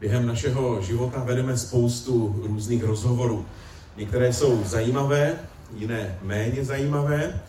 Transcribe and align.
Během 0.00 0.26
našeho 0.26 0.82
života 0.82 1.22
vedeme 1.24 1.56
spoustu 1.56 2.42
různých 2.46 2.84
rozhovorů. 2.84 3.46
Některé 3.96 4.32
jsou 4.32 4.64
zajímavé, 4.64 5.34
jiné 5.76 6.18
méně 6.22 6.64
zajímavé. 6.64 7.40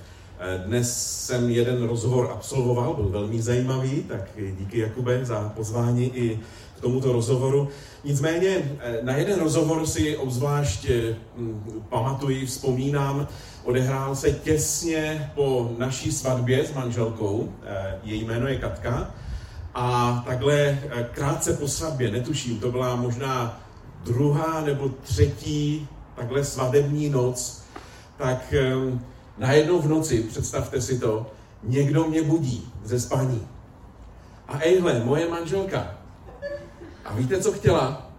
Dnes 0.65 1.07
jsem 1.25 1.49
jeden 1.49 1.83
rozhovor 1.83 2.29
absolvoval, 2.33 2.93
byl 2.93 3.09
velmi 3.09 3.41
zajímavý, 3.41 4.03
tak 4.03 4.21
díky 4.59 4.79
Jakube 4.79 5.25
za 5.25 5.49
pozvání 5.55 6.17
i 6.17 6.39
k 6.77 6.81
tomuto 6.81 7.13
rozhovoru. 7.13 7.69
Nicméně 8.03 8.77
na 9.01 9.15
jeden 9.15 9.39
rozhovor 9.39 9.85
si 9.85 10.17
obzvlášť 10.17 10.89
hm, 11.37 11.81
pamatuji, 11.89 12.45
vzpomínám, 12.45 13.27
odehrál 13.63 14.15
se 14.15 14.31
těsně 14.31 15.31
po 15.35 15.71
naší 15.77 16.11
svatbě 16.11 16.65
s 16.65 16.73
manželkou, 16.73 17.53
její 18.03 18.23
jméno 18.23 18.47
je 18.47 18.55
Katka, 18.55 19.13
a 19.79 20.23
takhle 20.25 20.55
eh, 20.55 21.09
krátce 21.11 21.53
po 21.53 21.67
svatbě, 21.67 22.11
netuším, 22.11 22.59
to 22.59 22.71
byla 22.71 22.95
možná 22.95 23.59
druhá 24.03 24.61
nebo 24.61 24.89
třetí 24.89 25.87
takhle 26.15 26.43
svadební 26.43 27.09
noc, 27.09 27.63
tak 28.17 28.53
najednou 29.37 29.81
v 29.81 29.87
noci, 29.87 30.23
představte 30.23 30.81
si 30.81 30.99
to, 30.99 31.31
někdo 31.63 32.07
mě 32.07 32.23
budí 32.23 32.73
ze 32.83 32.99
spaní. 32.99 33.47
A 34.47 34.59
ejhle, 34.59 34.99
moje 34.99 35.29
manželka. 35.29 35.95
A 37.05 37.13
víte, 37.13 37.41
co 37.41 37.51
chtěla? 37.51 38.11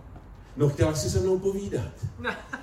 No 0.56 0.68
chtěla 0.68 0.94
si 0.94 1.10
se 1.10 1.20
mnou 1.20 1.38
povídat. 1.38 1.90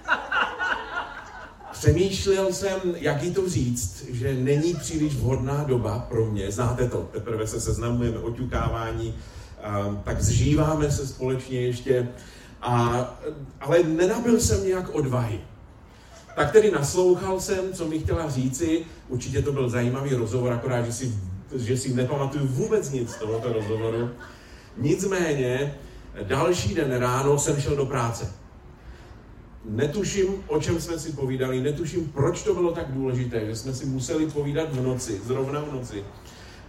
Přemýšlel 1.80 2.54
jsem, 2.54 2.80
jak 2.96 3.24
jí 3.24 3.34
to 3.34 3.50
říct, 3.50 4.06
že 4.10 4.34
není 4.34 4.74
příliš 4.74 5.16
vhodná 5.16 5.64
doba 5.64 6.00
pro 6.10 6.26
mě. 6.26 6.52
Znáte 6.52 6.90
to, 6.90 7.10
teprve 7.12 7.48
se 7.48 7.62
seznamujeme, 7.62 8.20
oťukávání, 8.20 9.16
tak 10.04 10.22
zžíváme 10.22 10.92
se 10.92 11.08
společně 11.08 11.62
ještě. 11.62 12.08
A, 12.62 13.20
ale 13.62 13.84
nenabil 13.84 14.40
jsem 14.40 14.68
nějak 14.68 14.96
odvahy. 14.96 15.40
Tak 16.36 16.52
tedy 16.52 16.72
naslouchal 16.72 17.40
jsem, 17.40 17.74
co 17.74 17.88
mi 17.88 18.00
chtěla 18.00 18.30
říci. 18.30 18.86
Určitě 19.10 19.42
to 19.42 19.52
byl 19.52 19.70
zajímavý 19.70 20.14
rozhovor, 20.14 20.54
akorát, 20.54 20.86
že 20.86 20.94
si, 20.94 21.14
že 21.56 21.78
si 21.78 21.94
nepamatuju 21.94 22.48
vůbec 22.48 22.90
nic 22.90 23.12
z 23.12 23.16
tohoto 23.16 23.54
rozhovoru. 23.54 24.10
Nicméně, 24.78 25.76
další 26.24 26.76
den 26.76 26.92
ráno 26.92 27.40
jsem 27.40 27.62
šel 27.62 27.76
do 27.76 27.86
práce. 27.86 28.32
Netuším, 29.70 30.28
o 30.48 30.60
čem 30.60 30.82
jsme 30.82 31.00
si 31.00 31.12
povídali, 31.12 31.62
netuším, 31.62 32.12
proč 32.14 32.44
to 32.44 32.54
bylo 32.54 32.72
tak 32.72 32.92
důležité, 32.92 33.46
že 33.46 33.56
jsme 33.56 33.74
si 33.74 33.86
museli 33.86 34.28
povídat 34.28 34.74
v 34.74 34.84
noci, 34.84 35.22
zrovna 35.26 35.62
v 35.62 35.74
noci. 35.74 36.04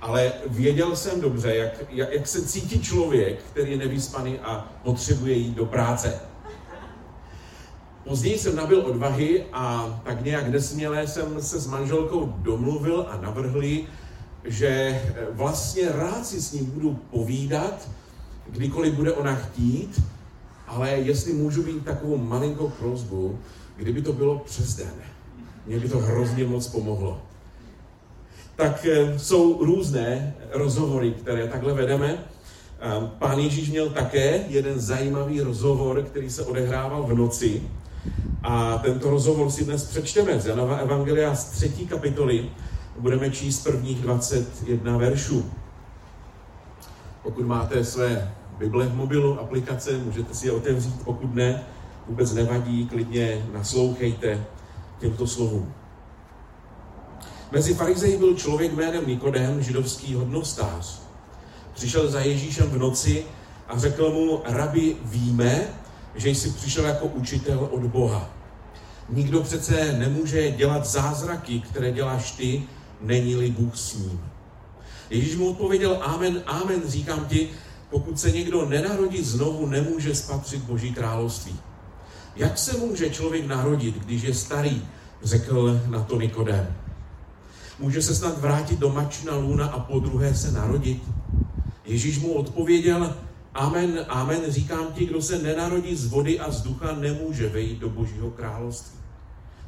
Ale 0.00 0.32
věděl 0.46 0.96
jsem 0.96 1.20
dobře, 1.20 1.56
jak, 1.56 1.72
jak, 1.90 2.12
jak 2.12 2.26
se 2.26 2.46
cítí 2.46 2.80
člověk, 2.80 3.42
který 3.42 3.70
je 3.70 3.76
nevyspaný 3.76 4.38
a 4.38 4.72
potřebuje 4.84 5.34
jít 5.34 5.54
do 5.54 5.66
práce. 5.66 6.20
Později 8.04 8.38
jsem 8.38 8.56
nabil 8.56 8.86
odvahy 8.86 9.44
a 9.52 9.86
tak 10.04 10.24
nějak 10.24 10.48
nesměle 10.48 11.06
jsem 11.06 11.42
se 11.42 11.60
s 11.60 11.66
manželkou 11.66 12.34
domluvil 12.38 13.06
a 13.10 13.20
navrhli, 13.20 13.86
že 14.44 15.02
vlastně 15.30 15.88
rád 15.88 16.26
si 16.26 16.42
s 16.42 16.52
ním 16.52 16.66
budu 16.66 16.94
povídat, 17.10 17.88
kdykoliv 18.48 18.94
bude 18.94 19.12
ona 19.12 19.34
chtít, 19.34 20.02
ale 20.66 20.90
jestli 20.90 21.32
můžu 21.32 21.62
být 21.62 21.84
takovou 21.84 22.16
malinkou 22.16 22.68
prozbu, 22.68 23.38
kdyby 23.76 24.02
to 24.02 24.12
bylo 24.12 24.38
přes 24.38 24.76
den, 24.76 24.92
mě 25.66 25.80
by 25.80 25.88
to 25.88 25.98
hrozně 25.98 26.44
moc 26.44 26.68
pomohlo. 26.68 27.22
Tak 28.56 28.86
eh, 28.86 29.18
jsou 29.18 29.64
různé 29.64 30.34
rozhovory, 30.52 31.12
které 31.12 31.48
takhle 31.48 31.74
vedeme. 31.74 32.18
Pán 33.18 33.38
Ježíš 33.38 33.70
měl 33.70 33.90
také 33.90 34.44
jeden 34.48 34.80
zajímavý 34.80 35.40
rozhovor, 35.40 36.02
který 36.02 36.30
se 36.30 36.44
odehrával 36.44 37.02
v 37.02 37.14
noci. 37.14 37.62
A 38.42 38.78
tento 38.78 39.10
rozhovor 39.10 39.50
si 39.50 39.64
dnes 39.64 39.84
přečteme 39.84 40.40
z 40.40 40.46
Janova 40.46 40.76
Evangelia 40.76 41.34
z 41.34 41.44
třetí 41.50 41.86
kapitoly. 41.86 42.50
Budeme 42.98 43.30
číst 43.30 43.64
prvních 43.64 44.00
21 44.00 44.96
veršů. 44.96 45.50
Pokud 47.22 47.46
máte 47.46 47.84
své 47.84 48.34
Bible 48.58 48.86
v 48.86 48.94
mobilu, 48.94 49.40
aplikace, 49.40 49.98
můžete 49.98 50.34
si 50.34 50.46
je 50.46 50.52
otevřít, 50.52 51.02
pokud 51.04 51.34
ne, 51.34 51.64
vůbec 52.06 52.32
nevadí, 52.32 52.86
klidně 52.86 53.46
naslouchejte 53.52 54.44
těmto 54.98 55.26
slovům. 55.26 55.72
Mezi 57.52 57.74
farizeji 57.74 58.18
byl 58.18 58.34
člověk 58.34 58.72
jménem 58.72 59.06
Nikodem, 59.06 59.62
židovský 59.62 60.14
hodnostář. 60.14 61.00
Přišel 61.74 62.10
za 62.10 62.20
Ježíšem 62.20 62.70
v 62.70 62.78
noci 62.78 63.24
a 63.68 63.78
řekl 63.78 64.10
mu, 64.10 64.42
rabi, 64.44 64.96
víme, 65.04 65.68
že 66.14 66.30
jsi 66.30 66.50
přišel 66.50 66.84
jako 66.84 67.06
učitel 67.06 67.68
od 67.70 67.80
Boha. 67.80 68.30
Nikdo 69.08 69.40
přece 69.40 69.92
nemůže 69.92 70.50
dělat 70.50 70.86
zázraky, 70.86 71.60
které 71.60 71.92
děláš 71.92 72.30
ty, 72.30 72.62
není-li 73.00 73.50
Bůh 73.50 73.76
s 73.76 73.94
ním. 73.94 74.20
Ježíš 75.10 75.36
mu 75.36 75.50
odpověděl, 75.50 75.98
amen, 76.02 76.42
amen, 76.46 76.82
říkám 76.86 77.24
ti, 77.24 77.48
pokud 77.90 78.20
se 78.20 78.30
někdo 78.30 78.68
nenarodí 78.68 79.24
znovu, 79.24 79.66
nemůže 79.66 80.14
spatřit 80.14 80.62
Boží 80.62 80.94
království. 80.94 81.56
Jak 82.36 82.58
se 82.58 82.78
může 82.78 83.10
člověk 83.10 83.46
narodit, 83.46 84.04
když 84.04 84.22
je 84.22 84.34
starý, 84.34 84.82
řekl 85.22 85.80
na 85.86 86.02
to 86.02 86.20
Nikodem. 86.20 86.74
Může 87.78 88.02
se 88.02 88.14
snad 88.14 88.40
vrátit 88.40 88.78
do 88.78 88.88
mačina 88.88 89.36
luna 89.36 89.66
a 89.66 89.80
po 89.80 89.98
druhé 89.98 90.34
se 90.34 90.52
narodit? 90.52 91.02
Ježíš 91.84 92.18
mu 92.18 92.32
odpověděl, 92.32 93.16
amen, 93.54 94.06
amen, 94.08 94.40
říkám 94.48 94.86
ti, 94.92 95.06
kdo 95.06 95.22
se 95.22 95.38
nenarodí 95.38 95.96
z 95.96 96.06
vody 96.06 96.40
a 96.40 96.50
z 96.50 96.62
ducha, 96.62 96.92
nemůže 96.92 97.48
vejít 97.48 97.78
do 97.78 97.88
Božího 97.88 98.30
království. 98.30 98.98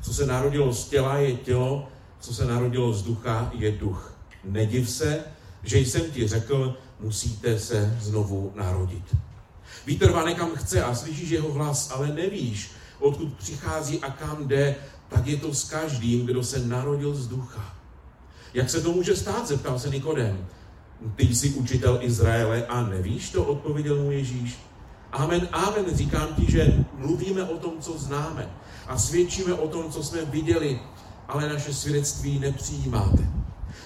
Co 0.03 0.15
se 0.15 0.27
narodilo 0.27 0.75
z 0.75 0.89
těla, 0.89 1.17
je 1.17 1.37
tělo, 1.37 1.89
co 2.21 2.35
se 2.35 2.45
narodilo 2.45 2.93
z 2.93 3.03
ducha, 3.03 3.51
je 3.55 3.73
duch. 3.73 4.15
Nediv 4.45 4.91
se, 4.91 5.25
že 5.63 5.79
jsem 5.79 6.11
ti 6.11 6.29
řekl, 6.29 6.77
musíte 7.01 7.59
se 7.59 7.97
znovu 8.01 8.53
narodit. 8.55 9.17
Vítr 9.87 10.11
vane 10.11 10.35
kam 10.35 10.51
chce 10.57 10.83
a 10.85 10.95
slyšíš 10.95 11.31
jeho 11.31 11.53
hlas, 11.53 11.91
ale 11.91 12.09
nevíš, 12.09 12.71
odkud 13.01 13.35
přichází 13.35 14.01
a 14.01 14.11
kam 14.11 14.49
jde, 14.49 14.77
tak 15.09 15.27
je 15.27 15.37
to 15.37 15.55
s 15.55 15.65
každým, 15.65 16.27
kdo 16.27 16.45
se 16.45 16.59
narodil 16.67 17.15
z 17.15 17.29
ducha. 17.29 17.75
Jak 18.55 18.71
se 18.71 18.81
to 18.81 18.93
může 18.93 19.17
stát, 19.17 19.49
zeptal 19.49 19.79
se 19.79 19.91
Nikodem. 19.91 20.47
Ty 21.17 21.35
jsi 21.35 21.51
učitel 21.51 21.99
Izraele 22.03 22.67
a 22.67 22.83
nevíš 22.83 23.31
to, 23.31 23.45
odpověděl 23.45 24.03
mu 24.03 24.11
Ježíš. 24.11 24.59
Amen, 25.13 25.49
amen, 25.53 25.85
říkám 25.97 26.29
ti, 26.35 26.53
že 26.53 26.85
mluvíme 26.95 27.45
o 27.45 27.59
tom, 27.59 27.73
co 27.81 27.99
známe 27.99 28.51
a 28.87 28.99
svědčíme 28.99 29.55
o 29.55 29.69
tom, 29.69 29.93
co 29.93 30.03
jsme 30.03 30.25
viděli, 30.25 30.81
ale 31.29 31.49
naše 31.49 31.75
svědectví 31.75 32.39
nepřijímáte. 32.39 33.38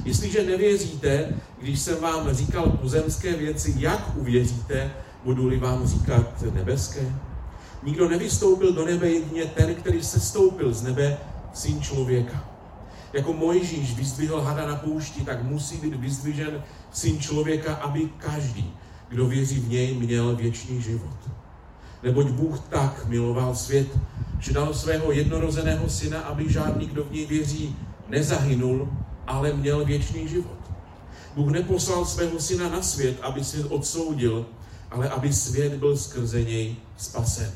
Jestliže 0.05 0.47
nevěříte, 0.47 1.35
když 1.61 1.81
jsem 1.81 2.01
vám 2.01 2.35
říkal 2.35 2.71
pozemské 2.71 3.37
věci, 3.37 3.75
jak 3.77 4.17
uvěříte, 4.17 4.91
budu-li 5.25 5.59
vám 5.59 5.87
říkat 5.87 6.43
nebeské? 6.55 7.13
Nikdo 7.83 8.09
nevystoupil 8.09 8.73
do 8.73 8.87
nebe 8.87 9.09
jedině 9.09 9.45
ten, 9.45 9.75
který 9.75 10.03
se 10.03 10.21
stoupil 10.21 10.73
z 10.73 10.83
nebe, 10.83 11.19
syn 11.53 11.81
člověka. 11.81 12.45
Jako 13.13 13.33
Mojžíš 13.33 13.97
vyzdvihl 13.97 14.41
hada 14.41 14.67
na 14.67 14.77
poušti, 14.77 15.25
tak 15.25 15.43
musí 15.43 15.77
být 15.77 15.95
vyzdvižen 15.95 16.63
syn 16.93 17.21
člověka, 17.21 17.75
aby 17.75 18.09
každý, 18.19 18.75
kdo 19.09 19.27
věří 19.27 19.61
v 19.61 19.69
něj, 19.69 19.95
měl 19.95 20.37
věčný 20.37 20.83
život. 20.83 21.19
Neboť 22.03 22.27
Bůh 22.27 22.61
tak 22.61 23.07
miloval 23.07 23.55
svět, 23.55 23.99
že 24.39 24.53
dal 24.53 24.75
svého 24.75 25.13
jednorozeného 25.13 25.89
syna, 25.89 26.21
aby 26.21 26.53
žádný, 26.53 26.87
kdo 26.87 27.05
v 27.05 27.13
něj 27.13 27.27
věří, 27.27 27.77
nezahynul, 28.09 28.89
ale 29.27 29.53
měl 29.53 29.85
věčný 29.85 30.29
život. 30.29 30.59
Bůh 31.35 31.51
neposlal 31.51 32.05
svého 32.05 32.41
syna 32.41 32.69
na 32.69 32.83
svět, 32.83 33.17
aby 33.23 33.45
svět 33.45 33.67
odsoudil, 33.69 34.47
ale 34.91 35.09
aby 35.09 35.33
svět 35.33 35.73
byl 35.73 35.97
skrze 35.97 36.43
něj 36.43 36.77
spasen. 36.97 37.53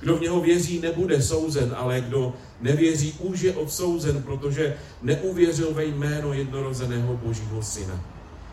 Kdo 0.00 0.16
v 0.16 0.20
něho 0.20 0.40
věří, 0.40 0.80
nebude 0.80 1.22
souzen, 1.22 1.74
ale 1.76 2.00
kdo 2.00 2.34
nevěří, 2.60 3.12
už 3.18 3.40
je 3.40 3.54
odsouzen, 3.54 4.22
protože 4.22 4.76
neuvěřil 5.02 5.74
ve 5.74 5.84
jméno 5.84 6.32
jednorozeného 6.32 7.16
Božího 7.16 7.62
syna. 7.62 8.04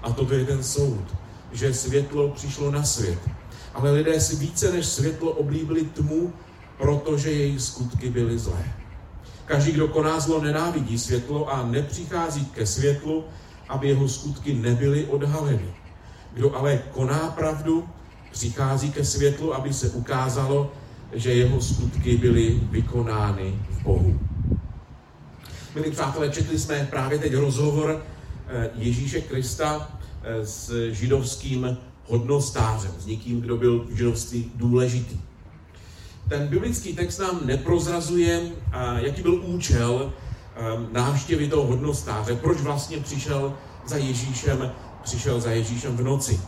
A 0.01 0.11
toto 0.11 0.33
je 0.33 0.45
ten 0.45 0.63
soud, 0.63 1.15
že 1.51 1.73
světlo 1.73 2.29
přišlo 2.29 2.71
na 2.71 2.83
svět. 2.83 3.19
Ale 3.73 3.91
lidé 3.91 4.21
si 4.21 4.35
více 4.35 4.71
než 4.71 4.85
světlo 4.85 5.31
oblíbili 5.31 5.83
tmu, 5.85 6.33
protože 6.77 7.31
jejich 7.31 7.61
skutky 7.61 8.09
byly 8.09 8.39
zlé. 8.39 8.82
Každý, 9.45 9.71
kdo 9.71 9.87
koná 9.87 10.19
zlo, 10.19 10.41
nenávidí 10.41 10.99
světlo 10.99 11.53
a 11.53 11.65
nepřichází 11.65 12.45
ke 12.45 12.65
světlu, 12.65 13.23
aby 13.69 13.87
jeho 13.87 14.07
skutky 14.07 14.53
nebyly 14.53 15.05
odhaleny. 15.05 15.73
Kdo 16.33 16.55
ale 16.55 16.81
koná 16.91 17.19
pravdu, 17.19 17.89
přichází 18.31 18.91
ke 18.91 19.05
světlu, 19.05 19.55
aby 19.55 19.73
se 19.73 19.89
ukázalo, 19.89 20.71
že 21.13 21.33
jeho 21.33 21.61
skutky 21.61 22.17
byly 22.17 22.59
vykonány 22.71 23.59
v 23.69 23.83
Bohu. 23.83 24.19
Milí 25.75 25.91
přátelé, 25.91 26.29
četli 26.29 26.59
jsme 26.59 26.87
právě 26.89 27.19
teď 27.19 27.33
rozhovor 27.33 28.03
eh, 28.47 28.69
Ježíše 28.75 29.21
Krista 29.21 29.99
eh, 30.23 30.45
s 30.45 30.89
židovským 30.91 31.77
hodnostářem, 32.07 32.91
s 32.99 33.05
někým, 33.05 33.41
kdo 33.41 33.57
byl 33.57 33.85
v 33.89 33.97
židovství 33.97 34.51
důležitý. 34.55 35.17
Ten 36.33 36.47
biblický 36.47 36.93
text 36.93 37.17
nám 37.17 37.39
neprozrazuje, 37.45 38.41
jaký 38.95 39.21
byl 39.21 39.41
účel 39.45 40.13
návštěvy 40.91 41.47
toho 41.47 41.67
hodnostáře, 41.67 42.35
proč 42.35 42.57
vlastně 42.57 42.97
přišel 42.97 43.53
za 43.85 43.97
Ježíšem, 43.97 44.71
přišel 45.03 45.41
za 45.41 45.51
Ježíšem 45.51 45.97
v 45.97 46.03
noci. 46.03 46.41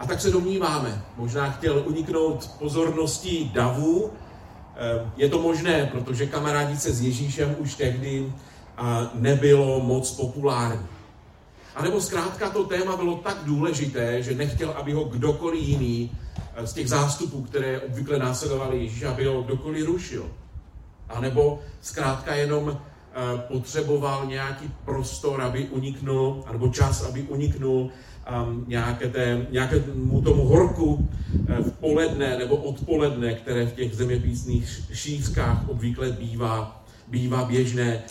A 0.00 0.06
tak 0.06 0.20
se 0.20 0.30
domníváme, 0.30 1.04
možná 1.16 1.50
chtěl 1.50 1.82
uniknout 1.86 2.50
pozorností 2.58 3.50
davu. 3.54 4.10
Je 5.16 5.28
to 5.28 5.42
možné, 5.42 5.86
protože 5.92 6.26
kamarádit 6.26 6.82
se 6.82 6.92
s 6.92 7.00
Ježíšem 7.02 7.56
už 7.58 7.74
tehdy 7.74 8.32
nebylo 9.14 9.80
moc 9.80 10.10
populární. 10.10 10.86
A 11.74 11.82
nebo 11.82 12.00
zkrátka 12.00 12.50
to 12.50 12.64
téma 12.64 12.96
bylo 12.96 13.16
tak 13.16 13.36
důležité, 13.44 14.22
že 14.22 14.34
nechtěl, 14.34 14.70
aby 14.70 14.92
ho 14.92 15.04
kdokoliv 15.04 15.62
jiný 15.62 16.10
eh, 16.54 16.66
z 16.66 16.72
těch 16.72 16.88
zástupů, 16.88 17.42
které 17.42 17.80
obvykle 17.80 18.18
následovali 18.18 18.78
Ježíš, 18.78 19.02
aby 19.02 19.24
ho 19.26 19.42
kdokoliv 19.42 19.86
rušil. 19.86 20.30
A 21.08 21.20
nebo 21.20 21.60
zkrátka 21.80 22.34
jenom 22.34 22.78
eh, 22.78 23.38
potřeboval 23.48 24.26
nějaký 24.26 24.70
prostor, 24.84 25.40
aby 25.40 25.68
uniknul, 25.68 26.44
nebo 26.52 26.68
čas, 26.68 27.02
aby 27.02 27.22
uniknul 27.22 27.90
um, 28.44 28.64
nějaké 28.68 29.08
té, 29.08 29.46
nějakému 29.50 30.22
tomu 30.22 30.44
horku 30.44 31.08
eh, 31.48 31.62
v 31.62 31.72
poledne 31.72 32.38
nebo 32.38 32.56
odpoledne, 32.56 33.34
které 33.34 33.66
v 33.66 33.72
těch 33.72 33.94
zeměpísných 33.94 34.82
šířkách 34.92 35.68
obvykle 35.68 36.10
bývá, 36.10 36.84
bývá 37.08 37.44
běžné. 37.44 38.02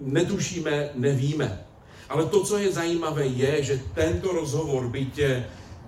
Netušíme, 0.00 0.88
nevíme. 0.94 1.71
Ale 2.12 2.26
to, 2.26 2.44
co 2.44 2.58
je 2.58 2.72
zajímavé, 2.72 3.26
je, 3.26 3.62
že 3.62 3.82
tento 3.94 4.32
rozhovor, 4.32 4.88
byť, 4.88 5.20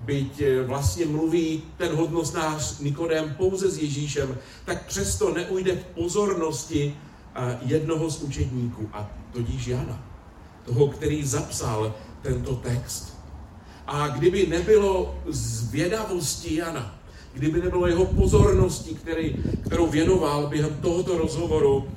byť 0.01 0.43
vlastně 0.67 1.07
mluví 1.07 1.63
ten 1.77 1.93
hodnostnář 1.93 2.81
Nikodem 2.81 3.35
pouze 3.37 3.71
s 3.71 3.79
Ježíšem, 3.79 4.39
tak 4.65 4.87
přesto 4.87 5.35
neujde 5.35 5.77
v 5.77 5.85
pozornosti 5.85 6.97
jednoho 7.63 8.11
z 8.11 8.23
učedníků, 8.23 8.89
a 8.93 9.11
tudíž 9.33 9.67
Jana, 9.67 10.03
toho, 10.65 10.89
který 10.89 11.25
zapsal 11.25 11.95
tento 12.23 12.55
text. 12.55 13.15
A 13.87 14.09
kdyby 14.09 14.47
nebylo 14.47 15.19
zvědavosti 15.29 16.57
Jana, 16.57 16.99
kdyby 17.33 17.61
nebylo 17.61 17.87
jeho 17.87 18.05
pozornosti, 18.05 18.95
který, 18.95 19.37
kterou 19.67 19.87
věnoval 19.87 20.47
během 20.47 20.75
tohoto 20.81 21.19
rozhovoru, 21.19 21.89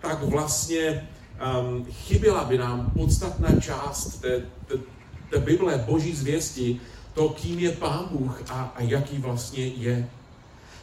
tak 0.00 0.22
vlastně 0.22 1.08
um, 1.36 1.84
chyběla 1.84 2.44
by 2.44 2.58
nám 2.58 2.90
podstatná 2.90 3.60
část 3.60 4.20
té, 4.20 4.42
té, 4.66 4.74
té 5.30 5.38
Bible, 5.38 5.84
boží 5.86 6.14
zvěsti, 6.14 6.80
to, 7.14 7.28
kým 7.28 7.58
je 7.58 7.70
Pán 7.72 8.08
Bůh 8.10 8.42
a, 8.48 8.72
a 8.76 8.82
jaký 8.82 9.18
vlastně 9.18 9.66
je. 9.66 10.08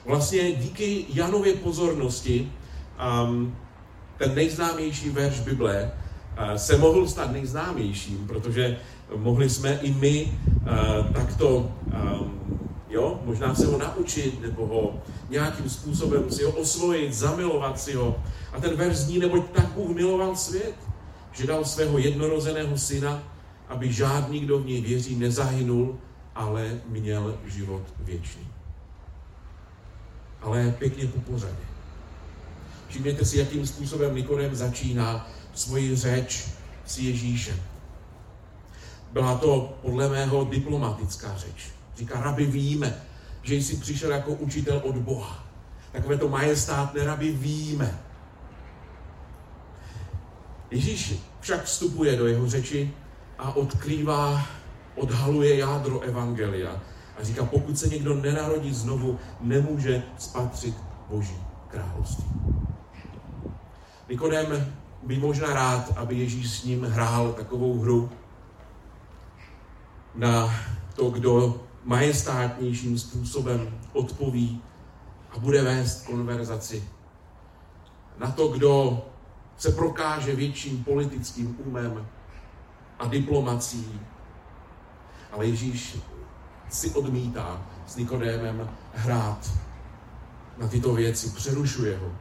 Vlastně 0.06 0.52
díky 0.52 1.06
Janově 1.10 1.54
pozornosti 1.56 2.52
um, 3.26 3.56
ten 4.18 4.36
nejznámější 4.36 5.10
verš 5.10 5.40
Bible 5.40 5.92
uh, 5.92 6.54
se 6.54 6.78
mohl 6.78 7.08
stát 7.08 7.32
nejznámějším, 7.32 8.28
protože 8.28 8.78
mohli 9.16 9.50
jsme 9.50 9.80
i 9.82 9.92
my 9.92 10.40
uh, 10.62 11.14
takto 11.14 11.72
jo, 12.94 13.20
možná 13.26 13.56
se 13.56 13.66
ho 13.66 13.78
naučit, 13.78 14.42
nebo 14.42 14.68
ho 14.68 15.02
nějakým 15.30 15.70
způsobem 15.70 16.32
si 16.32 16.44
ho 16.44 16.52
osvojit, 16.52 17.14
zamilovat 17.14 17.80
si 17.80 17.94
ho. 17.94 18.16
A 18.54 18.62
ten 18.62 18.76
verš 18.76 18.96
zní, 18.96 19.20
neboť 19.20 19.44
tak 19.52 19.66
Bůh 19.66 19.96
miloval 19.96 20.36
svět, 20.36 20.76
že 21.32 21.48
dal 21.48 21.66
svého 21.66 21.98
jednorozeného 21.98 22.78
syna, 22.78 23.24
aby 23.68 23.94
žádný, 23.94 24.40
kdo 24.40 24.60
v 24.60 24.66
něj 24.66 24.82
věří, 24.82 25.16
nezahynul, 25.16 26.00
ale 26.36 26.82
měl 26.88 27.38
život 27.46 27.82
věčný. 28.00 28.48
Ale 30.42 30.76
pěkně 30.80 31.08
po 31.08 31.32
pořadě. 31.32 31.64
Všimněte 32.88 33.26
si, 33.26 33.38
jakým 33.38 33.68
způsobem 33.68 34.16
Nikodem 34.16 34.56
začíná 34.56 35.30
svoji 35.54 35.96
řeč 35.96 36.48
s 36.86 36.98
Ježíšem. 36.98 37.58
Byla 39.12 39.38
to 39.38 39.78
podle 39.82 40.10
mého 40.10 40.44
diplomatická 40.44 41.38
řeč. 41.38 41.73
Říká, 41.96 42.22
rabi, 42.22 42.46
víme, 42.46 43.02
že 43.42 43.56
jsi 43.56 43.78
přišel 43.78 44.12
jako 44.12 44.32
učitel 44.32 44.82
od 44.84 44.98
Boha. 44.98 45.44
Takové 45.92 46.18
to 46.18 46.30
majestátné 46.30 47.04
rabi, 47.04 47.32
víme. 47.32 48.00
Ježíš 50.72 51.16
však 51.40 51.64
vstupuje 51.64 52.16
do 52.16 52.28
jeho 52.28 52.50
řeči 52.50 52.94
a 53.38 53.56
odkrývá, 53.56 54.48
odhaluje 54.96 55.58
jádro 55.58 56.00
Evangelia. 56.00 56.82
A 57.20 57.24
říká, 57.24 57.46
pokud 57.46 57.80
se 57.80 57.88
někdo 57.88 58.16
nenarodí 58.16 58.74
znovu, 58.74 59.20
nemůže 59.42 60.04
spatřit 60.18 60.76
Boží 61.10 61.38
království. 61.68 62.26
Nikodem 64.10 64.74
by 65.04 65.18
možná 65.18 65.54
rád, 65.54 65.94
aby 65.96 66.16
Ježíš 66.16 66.50
s 66.50 66.64
ním 66.64 66.84
hrál 66.84 67.34
takovou 67.34 67.80
hru 67.80 68.10
na 70.16 70.56
to, 70.96 71.10
kdo 71.10 71.62
majestátnějším 71.84 73.00
způsobem 73.00 73.80
odpoví 73.94 74.62
a 75.32 75.40
bude 75.40 75.62
vést 75.62 76.06
konverzaci. 76.06 76.84
Na 78.18 78.32
to, 78.32 78.48
kdo 78.48 79.02
se 79.58 79.72
prokáže 79.72 80.36
větším 80.36 80.84
politickým 80.84 81.58
umem 81.66 82.08
a 83.00 83.08
diplomací. 83.08 84.00
Ale 85.32 85.46
Ježíš 85.46 85.98
si 86.70 86.90
odmítá 86.90 87.62
s 87.88 87.96
Nikodémem 87.96 88.70
hrát 88.94 89.52
na 90.58 90.68
tyto 90.68 90.94
věci, 90.94 91.30
přerušuje 91.30 91.98
ho 91.98 92.12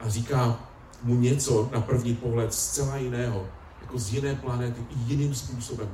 a 0.00 0.08
říká 0.08 0.60
mu 1.02 1.14
něco 1.14 1.68
na 1.72 1.80
první 1.80 2.16
pohled 2.16 2.54
zcela 2.54 2.96
jiného, 2.96 3.46
jako 3.82 3.98
z 3.98 4.12
jiné 4.12 4.34
planety, 4.34 4.86
jiným 5.06 5.34
způsobem. 5.34 5.88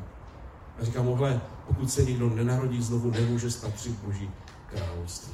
A 0.81 0.85
říká 0.85 1.03
mu, 1.03 1.19
pokud 1.67 1.91
se 1.91 2.05
někdo 2.05 2.31
nenarodí 2.31 2.82
znovu, 2.82 3.11
nemůže 3.11 3.50
spatřit 3.50 3.99
Boží 4.05 4.31
království. 4.75 5.32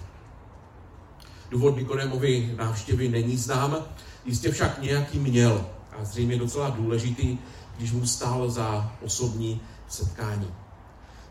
Důvod 1.50 1.76
Nikodémovy 1.76 2.54
návštěvy 2.58 3.08
není 3.08 3.36
znám, 3.36 3.76
jistě 4.24 4.50
však 4.50 4.82
nějaký 4.82 5.18
měl 5.18 5.66
a 5.98 6.04
zřejmě 6.04 6.36
docela 6.36 6.70
důležitý, 6.70 7.38
když 7.76 7.92
mu 7.92 8.06
stál 8.06 8.50
za 8.50 8.92
osobní 9.02 9.60
setkání. 9.88 10.50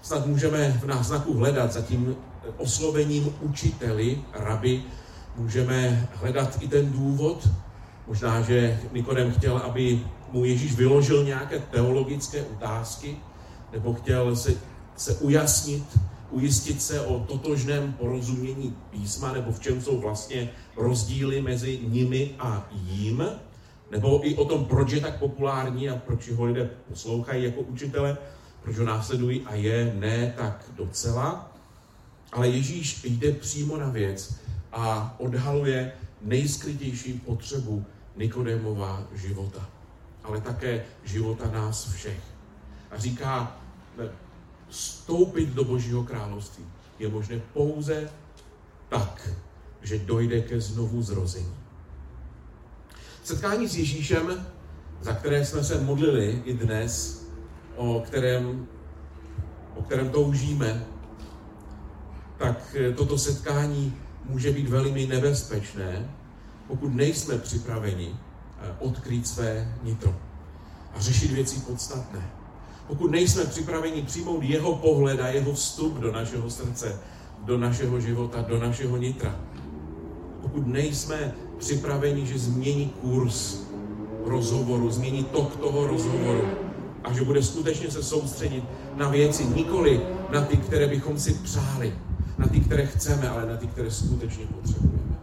Snad 0.02 0.26
můžeme 0.26 0.72
v 0.72 0.86
náznaku 0.86 1.34
hledat 1.34 1.72
za 1.72 1.82
tím 1.82 2.16
oslovením 2.58 3.36
učiteli, 3.42 4.22
rabi, 4.34 4.84
můžeme 5.36 6.10
hledat 6.14 6.58
i 6.62 6.68
ten 6.68 6.92
důvod, 6.92 7.50
možná, 8.08 8.42
že 8.42 8.80
Nikodem 8.92 9.32
chtěl, 9.32 9.58
aby 9.58 10.02
mu 10.32 10.46
Ježíš 10.46 10.76
vyložil 10.76 11.24
nějaké 11.24 11.60
teologické 11.60 12.44
otázky, 12.44 13.18
nebo 13.72 13.94
chtěl 13.94 14.36
se, 14.36 14.54
se 14.98 15.16
ujasnit, 15.16 16.00
ujistit 16.32 16.82
se 16.82 17.02
o 17.02 17.20
totožném 17.20 17.94
porozumění 17.94 18.78
písma, 18.90 19.34
nebo 19.34 19.52
v 19.52 19.60
čem 19.60 19.82
jsou 19.82 20.02
vlastně 20.02 20.50
rozdíly 20.76 21.42
mezi 21.42 21.80
nimi 21.88 22.36
a 22.40 22.70
jím, 22.72 23.24
nebo 23.92 24.28
i 24.28 24.36
o 24.36 24.46
tom, 24.46 24.66
proč 24.66 24.92
je 24.92 25.02
tak 25.02 25.20
populární 25.20 25.90
a 25.90 25.96
proč 25.96 26.32
ho 26.32 26.46
lidé 26.46 26.70
poslouchají 26.90 27.44
jako 27.44 27.62
učitele, 27.62 28.18
proč 28.64 28.78
ho 28.78 28.86
následují 28.86 29.42
a 29.42 29.56
je 29.56 29.94
ne 30.00 30.34
tak 30.38 30.66
docela. 30.76 31.52
Ale 32.32 32.48
Ježíš 32.48 33.04
jde 33.04 33.32
přímo 33.32 33.78
na 33.78 33.90
věc 33.90 34.36
a 34.72 35.16
odhaluje 35.20 35.92
nejskrytější 36.22 37.14
potřebu 37.14 37.86
Nikodémova 38.18 39.04
života, 39.16 39.70
ale 40.24 40.42
také 40.42 40.86
života 41.04 41.52
nás 41.52 41.94
všech 41.94 42.20
a 42.92 42.98
říká, 42.98 43.58
vstoupit 44.70 45.50
do 45.50 45.64
Božího 45.64 46.04
království 46.04 46.66
je 47.00 47.10
možné 47.10 47.42
pouze 47.54 48.10
tak, 48.90 49.30
že 49.82 50.00
dojde 50.00 50.42
ke 50.42 50.62
znovu 50.62 51.02
zrození. 51.02 51.54
Setkání 53.24 53.68
s 53.68 53.78
Ježíšem, 53.78 54.48
za 55.02 55.14
které 55.14 55.46
jsme 55.46 55.64
se 55.64 55.82
modlili 55.82 56.42
i 56.46 56.54
dnes, 56.54 57.26
o 57.76 58.00
kterém, 58.00 58.68
o 59.76 59.84
kterém 59.84 60.10
toužíme, 60.10 60.86
tak 62.38 62.76
toto 62.96 63.18
setkání 63.18 63.98
může 64.26 64.52
být 64.52 64.70
velmi 64.70 65.06
nebezpečné, 65.06 66.16
pokud 66.68 66.96
nejsme 66.96 67.38
připraveni 67.38 68.16
eh, 68.16 68.76
odkrýt 68.80 69.28
své 69.28 69.78
nitro 69.84 70.16
a 70.96 71.00
řešit 71.02 71.32
věci 71.32 71.60
podstatné 71.60 72.37
pokud 72.88 73.12
nejsme 73.12 73.46
připraveni 73.46 74.02
přijmout 74.02 74.44
jeho 74.44 74.76
pohled 74.76 75.20
a 75.20 75.28
jeho 75.28 75.54
vstup 75.54 75.98
do 75.98 76.12
našeho 76.12 76.50
srdce, 76.50 77.00
do 77.44 77.58
našeho 77.58 78.00
života, 78.00 78.42
do 78.42 78.60
našeho 78.60 78.98
nitra, 78.98 79.36
pokud 80.42 80.68
nejsme 80.68 81.34
připraveni, 81.58 82.26
že 82.26 82.40
změní 82.40 82.90
kurz 83.02 83.58
rozhovoru, 84.26 84.92
změní 84.92 85.24
tok 85.24 85.56
toho 85.56 85.88
rozhovoru 85.88 86.48
a 87.04 87.14
že 87.14 87.24
bude 87.24 87.44
skutečně 87.44 87.92
se 87.92 88.04
soustředit 88.04 88.64
na 88.96 89.10
věci, 89.10 89.46
nikoli 89.46 90.02
na 90.32 90.42
ty, 90.42 90.58
které 90.58 90.88
bychom 90.88 91.20
si 91.20 91.34
přáli, 91.34 91.96
na 92.38 92.48
ty, 92.48 92.60
které 92.60 92.86
chceme, 92.86 93.30
ale 93.30 93.46
na 93.46 93.58
ty, 93.58 93.68
které 93.68 93.92
skutečně 93.92 94.46
potřebujeme. 94.46 95.18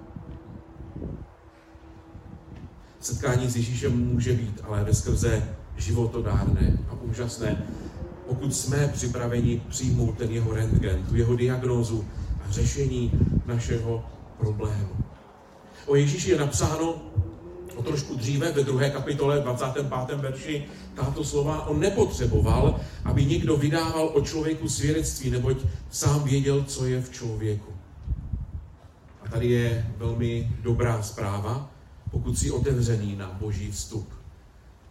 Setkání 3.00 3.48
s 3.48 3.56
Ježíšem 3.56 4.12
může 4.12 4.32
být, 4.32 4.60
ale 4.62 4.84
ve 4.84 4.94
skrze 4.94 5.56
životodárné 5.76 6.78
a 6.88 6.94
úžasné, 7.02 7.64
pokud 8.26 8.54
jsme 8.54 8.88
připraveni 8.88 9.62
přijmout 9.68 10.18
ten 10.18 10.30
jeho 10.30 10.54
rentgen, 10.54 11.06
tu 11.08 11.16
jeho 11.16 11.36
diagnózu 11.36 12.04
a 12.48 12.50
řešení 12.50 13.12
našeho 13.46 14.04
problému. 14.38 14.96
O 15.86 15.96
Ježíši 15.96 16.30
je 16.30 16.38
napsáno 16.38 16.94
o 17.76 17.82
trošku 17.82 18.14
dříve, 18.14 18.52
ve 18.52 18.64
druhé 18.64 18.90
kapitole, 18.90 19.40
25. 19.40 20.18
verši, 20.18 20.64
tato 20.94 21.24
slova. 21.24 21.66
On 21.66 21.80
nepotřeboval, 21.80 22.80
aby 23.04 23.24
někdo 23.24 23.56
vydával 23.56 24.10
o 24.14 24.20
člověku 24.20 24.68
svědectví, 24.68 25.30
neboť 25.30 25.56
sám 25.90 26.24
věděl, 26.24 26.64
co 26.64 26.86
je 26.86 27.02
v 27.02 27.10
člověku. 27.10 27.72
A 29.22 29.28
tady 29.28 29.48
je 29.48 29.86
velmi 29.98 30.50
dobrá 30.62 31.02
zpráva, 31.02 31.70
pokud 32.10 32.38
jsi 32.38 32.50
otevřený 32.50 33.16
na 33.16 33.36
boží 33.40 33.70
vstup. 33.70 34.23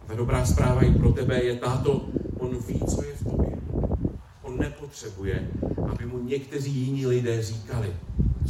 Ta 0.06 0.14
dobrá 0.14 0.46
zpráva 0.46 0.80
i 0.80 0.90
pro 0.90 1.12
tebe 1.12 1.42
je 1.42 1.56
táto, 1.56 2.08
on 2.38 2.58
ví, 2.68 2.80
co 2.88 3.04
je 3.04 3.14
v 3.16 3.24
tobě. 3.24 3.56
On 4.42 4.58
nepotřebuje, 4.58 5.48
aby 5.90 6.06
mu 6.06 6.18
někteří 6.18 6.72
jiní 6.72 7.06
lidé 7.06 7.42
říkali, 7.42 7.96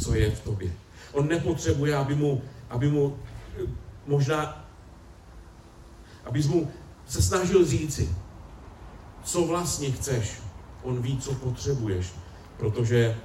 co 0.03 0.15
je 0.15 0.31
v 0.31 0.43
tobě. 0.43 0.71
On 1.11 1.27
nepotřebuje, 1.27 1.95
aby 1.95 2.15
mu, 2.15 2.41
aby 2.69 2.89
mu 2.89 3.17
eh, 3.57 3.67
možná, 4.07 4.67
aby 6.25 6.43
mu 6.43 6.71
se 7.07 7.21
snažil 7.21 7.65
říci, 7.65 8.09
co 9.23 9.47
vlastně 9.47 9.91
chceš. 9.91 10.41
On 10.83 11.01
ví, 11.01 11.17
co 11.17 11.33
potřebuješ, 11.33 12.13
protože 12.57 13.17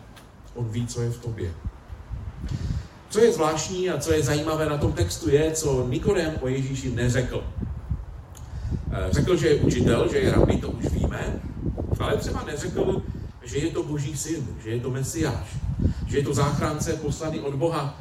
on 0.55 0.69
ví, 0.69 0.87
co 0.87 1.03
je 1.03 1.11
v 1.11 1.19
tobě. 1.19 1.55
Co 3.11 3.21
je 3.21 3.33
zvláštní 3.33 3.91
a 3.91 3.99
co 3.99 4.13
je 4.13 4.23
zajímavé 4.23 4.67
na 4.69 4.79
tom 4.79 4.93
textu 4.93 5.31
je, 5.31 5.53
co 5.53 5.89
Nikodem 5.89 6.39
o 6.41 6.49
Ježíši 6.49 6.91
neřekl. 6.91 7.45
Eh, 8.92 9.09
řekl, 9.11 9.37
že 9.37 9.49
je 9.49 9.54
učitel, 9.54 10.09
že 10.12 10.18
je 10.18 10.32
rabí, 10.32 10.61
to 10.61 10.70
už 10.70 10.85
víme, 10.85 11.40
ale 12.00 12.16
třeba 12.16 12.44
neřekl, 12.44 13.02
že 13.42 13.59
je 13.59 13.70
to 13.70 13.82
boží 13.82 14.16
syn, 14.16 14.47
že 14.64 14.70
je 14.70 14.80
to 14.80 14.90
mesiáš, 14.90 15.56
že 16.06 16.18
je 16.18 16.25
to 16.25 16.35
záchránce 16.35 16.92
poslaný 16.92 17.40
od 17.40 17.54
Boha, 17.54 17.99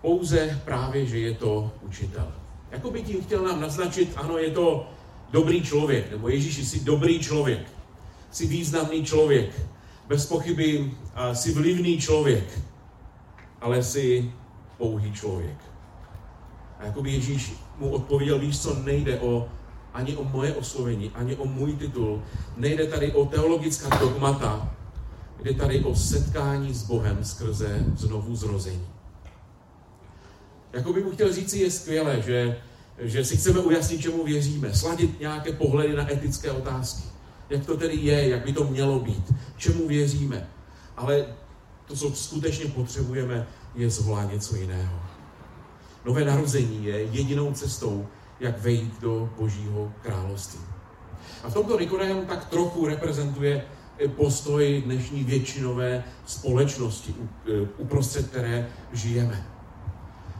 pouze 0.00 0.60
právě, 0.64 1.06
že 1.06 1.18
je 1.18 1.34
to 1.34 1.70
učitel. 1.82 2.32
Jako 2.70 2.90
by 2.90 3.02
tím 3.02 3.22
chtěl 3.22 3.42
nám 3.42 3.60
naznačit, 3.60 4.12
ano, 4.16 4.38
je 4.38 4.50
to 4.50 4.86
dobrý 5.30 5.62
člověk, 5.62 6.10
nebo 6.10 6.28
Ježíši, 6.28 6.66
jsi 6.66 6.80
dobrý 6.84 7.18
člověk, 7.20 7.66
jsi 8.30 8.46
významný 8.46 9.04
člověk, 9.04 9.60
bez 10.08 10.26
pochyby 10.26 10.90
jsi 11.32 11.52
vlivný 11.52 11.98
člověk, 11.98 12.60
ale 13.60 13.82
jsi 13.82 14.32
pouhý 14.78 15.12
člověk. 15.12 15.56
A 16.78 16.84
jako 16.84 17.02
by 17.02 17.10
Ježíš 17.10 17.52
mu 17.78 17.88
odpověděl, 17.90 18.38
víš 18.38 18.60
co, 18.60 18.74
nejde 18.74 19.20
o 19.20 19.48
ani 19.94 20.16
o 20.16 20.24
moje 20.24 20.54
oslovení, 20.54 21.10
ani 21.14 21.36
o 21.36 21.44
můj 21.46 21.72
titul. 21.72 22.22
Nejde 22.56 22.86
tady 22.86 23.12
o 23.12 23.24
teologická 23.24 23.96
dogmata, 23.96 24.74
jde 25.42 25.54
tady 25.54 25.80
o 25.80 25.94
setkání 25.94 26.74
s 26.74 26.82
Bohem 26.82 27.24
skrze 27.24 27.84
znovu 27.96 28.36
zrození. 28.36 28.86
Jako 30.72 30.92
bych 30.92 31.04
mu 31.04 31.10
chtěl 31.10 31.32
říct, 31.32 31.54
je 31.54 31.70
skvělé, 31.70 32.22
že, 32.22 32.58
že 32.98 33.24
si 33.24 33.36
chceme 33.36 33.60
ujasnit, 33.60 34.00
čemu 34.00 34.24
věříme, 34.24 34.74
sladit 34.74 35.20
nějaké 35.20 35.52
pohledy 35.52 35.96
na 35.96 36.12
etické 36.12 36.50
otázky. 36.50 37.02
Jak 37.50 37.66
to 37.66 37.76
tedy 37.76 37.96
je, 37.96 38.28
jak 38.28 38.44
by 38.44 38.52
to 38.52 38.64
mělo 38.64 39.00
být, 39.00 39.32
čemu 39.56 39.88
věříme. 39.88 40.48
Ale 40.96 41.26
to, 41.86 41.96
co 41.96 42.10
skutečně 42.10 42.70
potřebujeme, 42.70 43.46
je 43.74 43.90
zvolá 43.90 44.24
něco 44.24 44.56
jiného. 44.56 45.00
Nové 46.04 46.24
narození 46.24 46.84
je 46.84 47.02
jedinou 47.02 47.52
cestou, 47.52 48.06
jak 48.42 48.62
vejít 48.62 49.00
do 49.00 49.30
Božího 49.38 49.92
království. 50.02 50.60
A 51.44 51.50
v 51.50 51.54
tomto 51.54 51.80
Nikodem 51.80 52.26
tak 52.26 52.44
trochu 52.44 52.86
reprezentuje 52.86 53.64
postoj 54.16 54.82
dnešní 54.84 55.24
většinové 55.24 56.04
společnosti, 56.26 57.14
uprostřed 57.78 58.28
které 58.28 58.68
žijeme. 58.92 59.46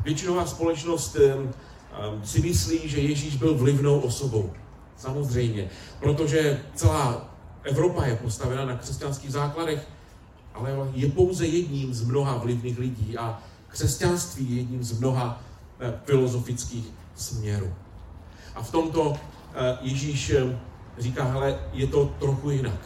Většinová 0.05 0.47
společnost 0.47 1.17
si 2.25 2.41
myslí, 2.41 2.89
že 2.89 3.01
Ježíš 3.01 3.37
byl 3.37 3.55
vlivnou 3.55 4.01
osobou. 4.01 4.53
Samozřejmě, 4.97 5.71
protože 6.01 6.63
celá 6.75 7.31
Evropa 7.63 8.07
je 8.07 8.17
postavena 8.17 8.65
na 8.65 8.77
křesťanských 8.77 9.33
základech, 9.33 9.89
ale 10.55 10.91
je 10.95 11.09
pouze 11.09 11.47
jedním 11.47 11.95
z 11.95 12.05
mnoha 12.05 12.37
vlivných 12.37 12.79
lidí 12.79 13.19
a 13.19 13.43
křesťanství 13.69 14.51
je 14.51 14.57
jedním 14.57 14.85
z 14.85 14.99
mnoha 14.99 15.43
eh, 15.81 16.01
filozofických 16.05 16.85
směrů. 17.15 17.75
A 18.55 18.63
v 18.63 18.71
tomto 18.71 19.17
eh, 19.55 19.79
Ježíš 19.81 20.35
říká, 20.99 21.25
hele, 21.25 21.59
je 21.73 21.87
to 21.87 22.05
trochu 22.19 22.51
jinak. 22.51 22.81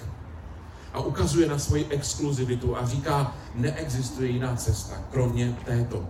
A 0.93 1.01
ukazuje 1.01 1.49
na 1.49 1.59
svoji 1.59 1.87
exkluzivitu 1.91 2.77
a 2.77 2.87
říká, 2.87 3.35
neexistuje 3.55 4.31
jiná 4.31 4.57
cesta, 4.57 4.95
kromě 5.11 5.57
této. 5.65 6.05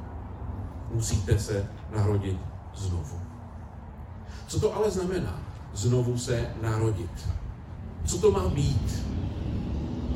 Musíte 0.92 1.38
se 1.38 1.68
narodit 1.96 2.38
znovu. 2.74 3.20
Co 4.46 4.60
to 4.60 4.76
ale 4.76 4.90
znamená? 4.90 5.40
Znovu 5.74 6.18
se 6.18 6.48
narodit. 6.62 7.28
Co 8.04 8.18
to 8.18 8.30
má 8.30 8.48
být? 8.48 9.04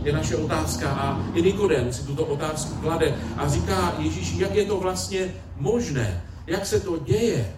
Je 0.02 0.12
naše 0.12 0.37
otázka 0.37 0.90
a 0.90 1.20
i 1.35 1.42
Nikodem 1.42 1.92
si 1.92 2.06
tuto 2.06 2.25
otázku 2.25 2.75
klade 2.75 3.14
a 3.37 3.49
říká 3.49 3.94
Ježíši, 3.99 4.42
jak 4.42 4.54
je 4.54 4.64
to 4.64 4.80
vlastně 4.80 5.35
možné, 5.56 6.23
jak 6.47 6.66
se 6.66 6.80
to 6.80 6.99
děje. 6.99 7.52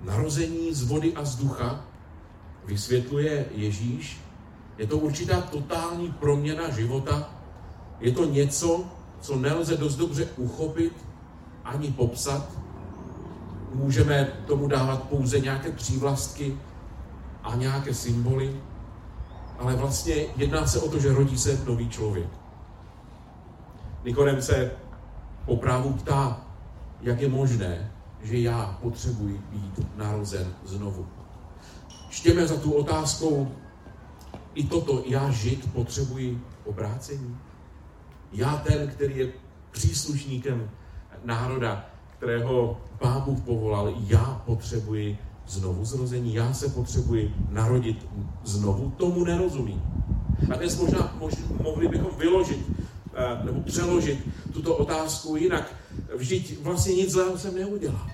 Narození 0.00 0.74
z 0.74 0.82
vody 0.82 1.14
a 1.14 1.24
z 1.24 1.36
ducha 1.36 1.84
vysvětluje 2.64 3.46
Ježíš. 3.50 4.20
Je 4.78 4.86
to 4.86 4.98
určitá 4.98 5.40
totální 5.40 6.12
proměna 6.12 6.70
života. 6.70 7.30
Je 8.00 8.12
to 8.12 8.24
něco, 8.24 8.84
co 9.20 9.36
nelze 9.36 9.76
dost 9.76 9.96
dobře 9.96 10.28
uchopit 10.36 10.92
ani 11.64 11.92
popsat. 11.92 12.48
Můžeme 13.74 14.24
tomu 14.46 14.68
dávat 14.68 15.02
pouze 15.02 15.40
nějaké 15.40 15.72
přívlastky 15.72 16.58
a 17.42 17.54
nějaké 17.54 17.94
symboly, 17.94 18.60
ale 19.58 19.76
vlastně 19.76 20.14
jedná 20.36 20.66
se 20.66 20.80
o 20.80 20.90
to, 20.90 20.98
že 20.98 21.14
rodí 21.14 21.38
se 21.38 21.60
nový 21.64 21.88
člověk. 21.88 22.28
Nikodem 24.04 24.42
se 24.42 24.72
po 25.44 25.56
právu 25.56 25.92
ptá, 25.92 26.40
jak 27.00 27.20
je 27.20 27.28
možné, 27.28 27.92
že 28.22 28.38
já 28.38 28.78
potřebuji 28.82 29.40
být 29.50 29.86
narozen 29.96 30.54
znovu. 30.64 31.06
Štěme 32.10 32.46
za 32.46 32.56
tu 32.56 32.72
otázkou, 32.72 33.48
i 34.54 34.64
toto 34.64 35.02
já 35.06 35.30
žít 35.30 35.72
potřebuji 35.72 36.40
obrácení. 36.64 37.38
Já 38.32 38.56
ten, 38.56 38.88
který 38.88 39.18
je 39.18 39.32
příslušníkem 39.70 40.70
národa, 41.24 41.86
kterého 42.16 42.80
Pán 42.98 43.20
Bůh 43.20 43.40
povolal, 43.40 43.94
já 44.06 44.42
potřebuji 44.46 45.18
znovu 45.46 45.84
zrození, 45.84 46.34
já 46.34 46.52
se 46.52 46.68
potřebuji 46.68 47.34
narodit 47.48 48.06
znovu, 48.44 48.92
tomu 48.96 49.24
nerozumím. 49.24 49.82
A 50.52 50.56
dnes 50.56 50.80
možná 50.80 51.16
mož, 51.18 51.34
mohli 51.62 51.88
bychom 51.88 52.10
vyložit 52.18 52.66
nebo 53.44 53.60
přeložit 53.60 54.18
tuto 54.52 54.76
otázku 54.76 55.36
jinak. 55.36 55.74
Vždyť 56.16 56.58
vlastně 56.62 56.94
nic 56.94 57.10
zlého 57.10 57.38
jsem 57.38 57.54
neudělal. 57.54 58.10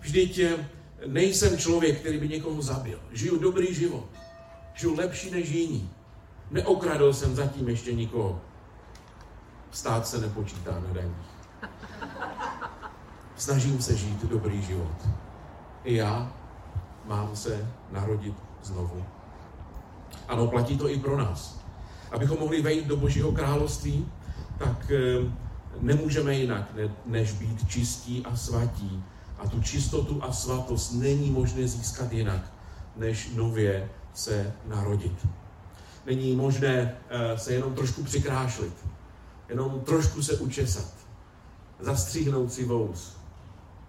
Vždyť 0.00 0.38
eh, 0.38 0.68
nejsem 1.06 1.58
člověk, 1.58 2.00
který 2.00 2.18
by 2.18 2.28
někoho 2.28 2.62
zabil. 2.62 3.00
Žiju 3.12 3.38
dobrý 3.38 3.74
život. 3.74 4.06
Žiju 4.74 4.96
lepší 4.96 5.30
než 5.30 5.48
jiní. 5.48 5.90
Neokradl 6.50 7.12
jsem 7.12 7.36
zatím 7.36 7.68
ještě 7.68 7.92
nikoho. 7.92 8.40
Stát 9.70 10.06
se 10.06 10.20
nepočítá 10.20 10.72
na 10.72 10.92
daních. 10.92 11.26
Snažím 13.36 13.82
se 13.82 13.96
žít 13.96 14.24
dobrý 14.24 14.62
život. 14.62 15.08
I 15.84 15.94
já 15.94 16.32
mám 17.04 17.36
se 17.36 17.70
narodit 17.90 18.34
znovu. 18.62 19.04
Ano, 20.28 20.46
platí 20.46 20.78
to 20.78 20.88
i 20.88 21.00
pro 21.00 21.16
nás. 21.16 21.65
Abychom 22.10 22.38
mohli 22.40 22.62
vejít 22.62 22.86
do 22.86 22.96
Božího 22.96 23.32
království, 23.32 24.06
tak 24.58 24.90
eh, 24.90 25.32
nemůžeme 25.80 26.34
jinak, 26.34 26.72
než 27.06 27.32
být 27.32 27.68
čistí 27.68 28.22
a 28.24 28.36
svatí. 28.36 29.02
A 29.38 29.48
tu 29.48 29.62
čistotu 29.62 30.22
a 30.22 30.32
svatost 30.32 30.92
není 30.94 31.30
možné 31.30 31.68
získat 31.68 32.12
jinak, 32.12 32.52
než 32.96 33.30
nově 33.34 33.90
se 34.14 34.52
narodit. 34.66 35.26
Není 36.06 36.36
možné 36.36 36.96
eh, 37.08 37.38
se 37.38 37.52
jenom 37.52 37.74
trošku 37.74 38.02
přikrášlit, 38.02 38.74
jenom 39.48 39.80
trošku 39.80 40.22
se 40.22 40.36
učesat, 40.36 40.94
zastříhnout 41.80 42.52
si 42.52 42.64
vous. 42.64 43.16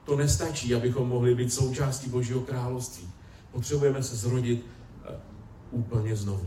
To 0.07 0.15
nestačí, 0.15 0.75
abychom 0.75 1.09
mohli 1.09 1.35
být 1.35 1.53
součástí 1.53 2.09
Božího 2.09 2.41
království. 2.41 3.09
Potřebujeme 3.51 4.03
se 4.03 4.15
zrodit 4.15 4.65
uh, 5.09 5.79
úplně 5.79 6.15
znovu. 6.15 6.45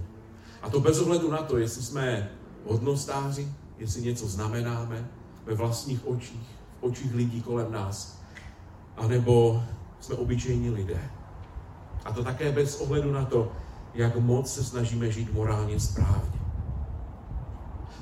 A 0.62 0.70
to 0.70 0.80
bez 0.80 1.00
ohledu 1.00 1.30
na 1.30 1.42
to, 1.42 1.58
jestli 1.58 1.82
jsme 1.82 2.30
hodnostáři, 2.66 3.48
jestli 3.78 4.02
něco 4.02 4.28
znamenáme 4.28 5.08
ve 5.46 5.54
vlastních 5.54 6.06
očích, 6.06 6.48
v 6.80 6.84
očích 6.84 7.14
lidí 7.14 7.42
kolem 7.42 7.72
nás, 7.72 8.20
anebo 8.96 9.62
jsme 10.00 10.14
obyčejní 10.14 10.70
lidé. 10.70 11.00
A 12.04 12.12
to 12.12 12.24
také 12.24 12.52
bez 12.52 12.80
ohledu 12.80 13.12
na 13.12 13.24
to, 13.24 13.52
jak 13.94 14.16
moc 14.16 14.54
se 14.54 14.64
snažíme 14.64 15.12
žít 15.12 15.32
morálně 15.32 15.80
správně. 15.80 16.40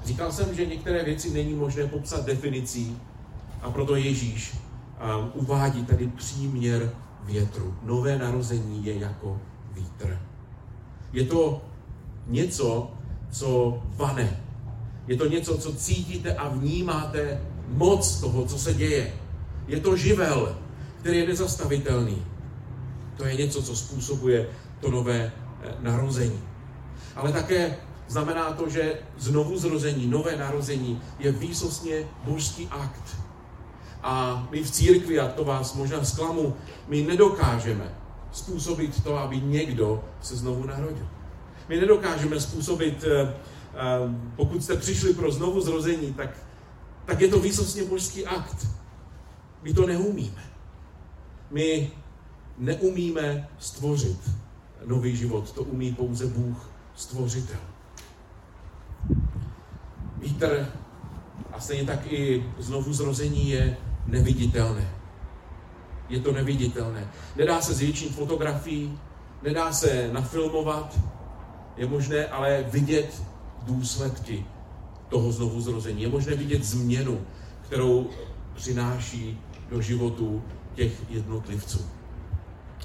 Říkal 0.05 0.33
jsem, 0.33 0.55
že 0.55 0.67
některé 0.67 1.05
věci 1.05 1.31
není 1.31 1.55
možné 1.55 1.87
popsat 1.87 2.25
definicí 2.25 2.99
a 3.63 3.71
proto 3.71 3.97
Ježíš 3.97 4.55
um, 4.55 5.31
uvádí 5.35 5.85
tady 5.85 6.07
příměr 6.07 6.93
větru. 7.25 7.75
Nové 7.83 8.19
narození 8.19 8.85
je 8.85 8.99
jako 8.99 9.41
vítr. 9.73 10.19
Je 11.13 11.25
to 11.25 11.63
něco, 12.29 12.91
co 13.31 13.79
vane. 13.97 14.41
Je 15.07 15.17
to 15.17 15.27
něco, 15.27 15.59
co 15.59 15.75
cítíte 15.75 16.35
a 16.35 16.49
vnímáte 16.49 17.41
moc 17.69 18.21
toho, 18.21 18.45
co 18.45 18.59
se 18.59 18.75
děje. 18.75 19.15
Je 19.67 19.81
to 19.81 19.97
živel, 19.97 20.59
který 21.01 21.19
je 21.19 21.27
nezastavitelný. 21.27 22.23
To 23.17 23.25
je 23.25 23.35
něco, 23.35 23.63
co 23.63 23.77
způsobuje 23.77 24.49
to 24.81 24.91
nové 24.91 25.33
eh, 25.63 25.75
narození. 25.81 26.41
Ale 27.17 27.33
také 27.33 27.77
znamená 28.09 28.53
to, 28.53 28.69
že 28.69 28.99
znovu 29.19 29.59
zrození, 29.59 30.07
nové 30.07 30.37
narození 30.37 31.01
je 31.19 31.33
výsostně 31.33 32.09
božský 32.25 32.69
akt. 32.71 33.17
A 34.03 34.47
my 34.51 34.63
v 34.63 34.71
církvi, 34.71 35.21
a 35.21 35.29
to 35.29 35.45
vás 35.45 35.75
možná 35.75 36.05
zklamu, 36.05 36.57
my 36.89 37.03
nedokážeme 37.03 37.95
způsobit 38.33 39.05
to, 39.05 39.19
aby 39.19 39.41
někdo 39.41 40.05
se 40.21 40.37
znovu 40.37 40.67
narodil. 40.67 41.09
My 41.69 41.77
nedokážeme 41.77 42.41
způsobit, 42.41 43.05
eh, 43.05 43.21
eh, 43.23 43.35
pokud 44.37 44.65
jste 44.65 44.77
přišli 44.77 45.15
pro 45.15 45.33
znovu 45.33 45.61
zrození, 45.61 46.15
tak, 46.15 46.31
tak 47.05 47.21
je 47.21 47.29
to 47.29 47.41
výsostně 47.41 47.85
božský 47.85 48.27
akt. 48.27 48.67
My 49.63 49.75
to 49.75 49.87
neumíme. 49.87 50.43
My 51.51 51.91
neumíme 52.59 53.49
stvořit 53.59 54.31
nový 54.87 55.17
život. 55.17 55.53
To 55.53 55.63
umí 55.63 55.95
pouze 55.95 56.27
Bůh, 56.27 56.71
stvořitel. 56.95 57.61
Vítr 60.19 60.67
a 61.53 61.61
stejně 61.61 61.85
tak 61.85 62.13
i 62.13 62.45
znovu 62.59 62.93
zrození 62.93 63.51
je 63.51 63.77
neviditelné. 64.07 64.89
Je 66.09 66.21
to 66.21 66.33
neviditelné. 66.33 67.11
Nedá 67.37 67.61
se 67.61 67.75
zvětšit 67.75 68.15
fotografií, 68.15 68.99
nedá 69.43 69.73
se 69.73 70.09
nafilmovat, 70.13 70.99
je 71.79 71.87
možné 71.87 72.27
ale 72.27 72.65
vidět 72.69 73.23
důsledky 73.63 74.45
toho 75.09 75.33
znovu 75.33 75.61
zrození. 75.61 76.03
Je 76.03 76.09
možné 76.09 76.35
vidět 76.35 76.65
změnu, 76.65 77.21
kterou 77.63 78.11
přináší 78.55 79.39
do 79.71 79.81
životu 79.83 80.43
těch 80.75 80.93
jednotlivců. 81.11 81.87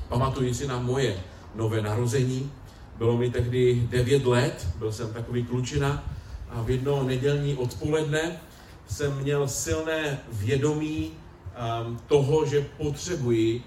Pamatuji 0.08 0.54
si 0.54 0.68
na 0.68 0.80
moje 0.80 1.18
nové 1.56 1.82
narození. 1.82 2.52
Bylo 2.98 3.18
mi 3.18 3.30
tehdy 3.30 3.88
9 3.90 4.26
let, 4.26 4.68
byl 4.80 4.92
jsem 4.92 5.14
takový 5.14 5.44
klučina 5.44 6.04
a 6.50 6.62
v 6.62 6.70
jedno 6.70 7.04
nedělní 7.04 7.56
odpoledne 7.56 8.40
jsem 8.88 9.18
měl 9.18 9.48
silné 9.48 10.20
vědomí 10.32 11.12
um, 11.12 12.00
toho, 12.08 12.46
že 12.46 12.66
potřebuji 12.78 13.64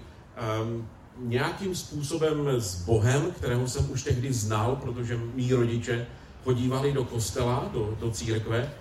um, 0.63 0.87
nějakým 1.19 1.75
způsobem 1.75 2.47
s 2.47 2.75
Bohem, 2.85 3.31
kterého 3.31 3.67
jsem 3.67 3.91
už 3.91 4.03
tehdy 4.03 4.33
znal, 4.33 4.75
protože 4.75 5.19
mý 5.35 5.53
rodiče 5.53 6.07
chodívali 6.43 6.93
do 6.93 7.03
kostela, 7.03 7.69
do, 7.73 7.97
do 7.99 8.11
církve, 8.11 8.71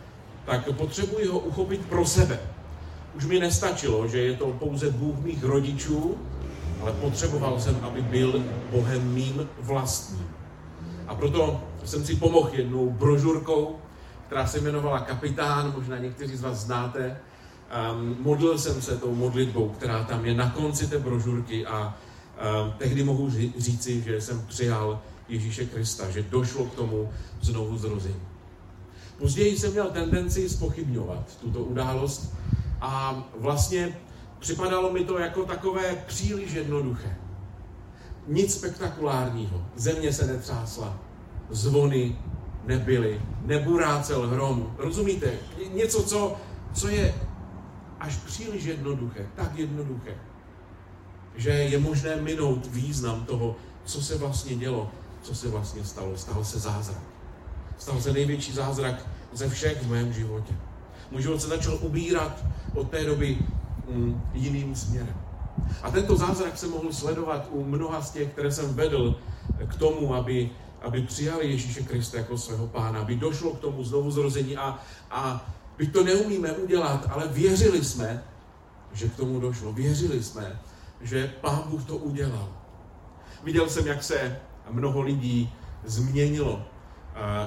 tak 0.44 0.72
potřebuji 0.72 1.26
ho 1.26 1.38
uchopit 1.38 1.86
pro 1.86 2.06
sebe. 2.06 2.40
Už 3.14 3.26
mi 3.26 3.40
nestačilo, 3.40 4.08
že 4.08 4.18
je 4.18 4.36
to 4.36 4.46
pouze 4.46 4.90
Bůh 4.90 5.18
mých 5.18 5.44
rodičů, 5.44 6.14
ale 6.80 6.92
potřeboval 6.92 7.60
jsem, 7.60 7.78
aby 7.82 8.02
byl 8.02 8.44
Bohem 8.70 9.14
mým 9.14 9.48
vlastním. 9.60 10.26
A 11.06 11.14
proto 11.14 11.60
jsem 11.84 12.04
si 12.04 12.16
pomohl 12.16 12.50
jednou 12.52 12.90
brožurkou, 12.90 13.76
která 14.26 14.46
se 14.46 14.58
jmenovala 14.58 15.00
Kapitán, 15.00 15.72
možná 15.76 15.98
někteří 15.98 16.36
z 16.36 16.42
vás 16.42 16.56
znáte. 16.56 17.16
Um, 17.92 18.16
modlil 18.20 18.58
jsem 18.58 18.82
se 18.82 18.96
tou 18.96 19.14
modlitbou, 19.14 19.68
která 19.68 20.04
tam 20.04 20.24
je 20.24 20.34
na 20.34 20.50
konci 20.50 20.86
té 20.86 20.98
brožurky 20.98 21.66
a 21.66 21.96
tehdy 22.78 23.04
mohu 23.04 23.30
říci, 23.56 24.02
že 24.02 24.20
jsem 24.20 24.46
přijal 24.46 25.02
Ježíše 25.28 25.66
Krista, 25.66 26.10
že 26.10 26.22
došlo 26.22 26.64
k 26.64 26.74
tomu 26.74 27.10
znovu 27.40 27.78
zrození. 27.78 28.22
Později 29.18 29.58
jsem 29.58 29.72
měl 29.72 29.90
tendenci 29.90 30.48
spochybňovat 30.48 31.38
tuto 31.40 31.64
událost 31.64 32.34
a 32.80 33.24
vlastně 33.38 33.98
připadalo 34.38 34.92
mi 34.92 35.04
to 35.04 35.18
jako 35.18 35.44
takové 35.44 36.04
příliš 36.06 36.52
jednoduché. 36.52 37.16
Nic 38.26 38.54
spektakulárního. 38.54 39.66
Země 39.76 40.12
se 40.12 40.26
netřásla, 40.26 40.98
zvony 41.50 42.18
nebyly, 42.64 43.20
neburácel 43.44 44.28
hrom. 44.28 44.74
Rozumíte? 44.78 45.32
Něco, 45.74 46.02
co, 46.02 46.36
co 46.74 46.88
je 46.88 47.14
až 48.00 48.16
příliš 48.16 48.64
jednoduché, 48.64 49.26
tak 49.34 49.58
jednoduché, 49.58 50.14
že 51.36 51.50
je 51.50 51.78
možné 51.78 52.16
minout 52.16 52.66
význam 52.66 53.24
toho, 53.24 53.56
co 53.84 54.02
se 54.02 54.18
vlastně 54.18 54.56
dělo, 54.56 54.90
co 55.22 55.34
se 55.34 55.48
vlastně 55.48 55.84
stalo. 55.84 56.16
Stal 56.16 56.44
se 56.44 56.58
zázrak. 56.58 57.02
Stal 57.78 58.00
se 58.00 58.12
největší 58.12 58.52
zázrak 58.52 59.06
ze 59.32 59.48
všech 59.48 59.82
v 59.82 59.90
mém 59.90 60.12
životě. 60.12 60.54
Můj 61.10 61.22
život 61.22 61.42
se 61.42 61.48
začal 61.48 61.78
ubírat 61.82 62.44
od 62.74 62.90
té 62.90 63.04
doby 63.04 63.38
mm, 63.88 64.22
jiným 64.34 64.74
směrem. 64.74 65.14
A 65.82 65.90
tento 65.90 66.16
zázrak 66.16 66.58
se 66.58 66.66
mohl 66.66 66.92
sledovat 66.92 67.48
u 67.50 67.64
mnoha 67.64 68.02
z 68.02 68.10
těch, 68.10 68.32
které 68.32 68.52
jsem 68.52 68.74
vedl 68.74 69.18
k 69.68 69.74
tomu, 69.74 70.14
aby, 70.14 70.50
aby 70.82 71.02
přijali 71.02 71.50
Ježíše 71.50 71.82
Krista 71.82 72.18
jako 72.18 72.38
svého 72.38 72.66
pána, 72.66 73.00
aby 73.00 73.16
došlo 73.16 73.50
k 73.50 73.60
tomu 73.60 73.84
znovu 73.84 74.10
zrození 74.10 74.56
a, 74.56 74.78
a 75.10 75.52
byť 75.78 75.92
to 75.92 76.04
neumíme 76.04 76.52
udělat, 76.52 77.06
ale 77.10 77.28
věřili 77.28 77.84
jsme, 77.84 78.24
že 78.92 79.08
k 79.08 79.16
tomu 79.16 79.40
došlo. 79.40 79.72
Věřili 79.72 80.22
jsme, 80.22 80.60
že 81.00 81.32
Pán 81.40 81.62
Bůh 81.66 81.84
to 81.84 81.96
udělal. 81.96 82.48
Viděl 83.44 83.68
jsem, 83.68 83.86
jak 83.86 84.02
se 84.02 84.40
mnoho 84.70 85.00
lidí 85.00 85.52
změnilo. 85.84 86.62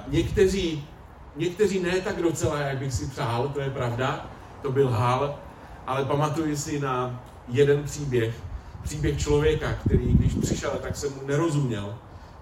Někteří, 0.07 0.87
někteří 1.35 1.79
ne 1.79 2.01
tak 2.01 2.21
docela, 2.21 2.59
jak 2.59 2.77
bych 2.77 2.93
si 2.93 3.07
přál, 3.07 3.49
to 3.49 3.61
je 3.61 3.69
pravda, 3.69 4.29
to 4.61 4.71
byl 4.71 4.89
hal, 4.89 5.39
ale 5.87 6.05
pamatuji 6.05 6.57
si 6.57 6.79
na 6.79 7.23
jeden 7.47 7.83
příběh, 7.83 8.35
příběh 8.83 9.19
člověka, 9.19 9.73
který 9.73 10.13
když 10.13 10.33
přišel, 10.33 10.71
tak 10.81 10.95
jsem 10.95 11.13
mu 11.15 11.27
nerozuměl, 11.27 11.95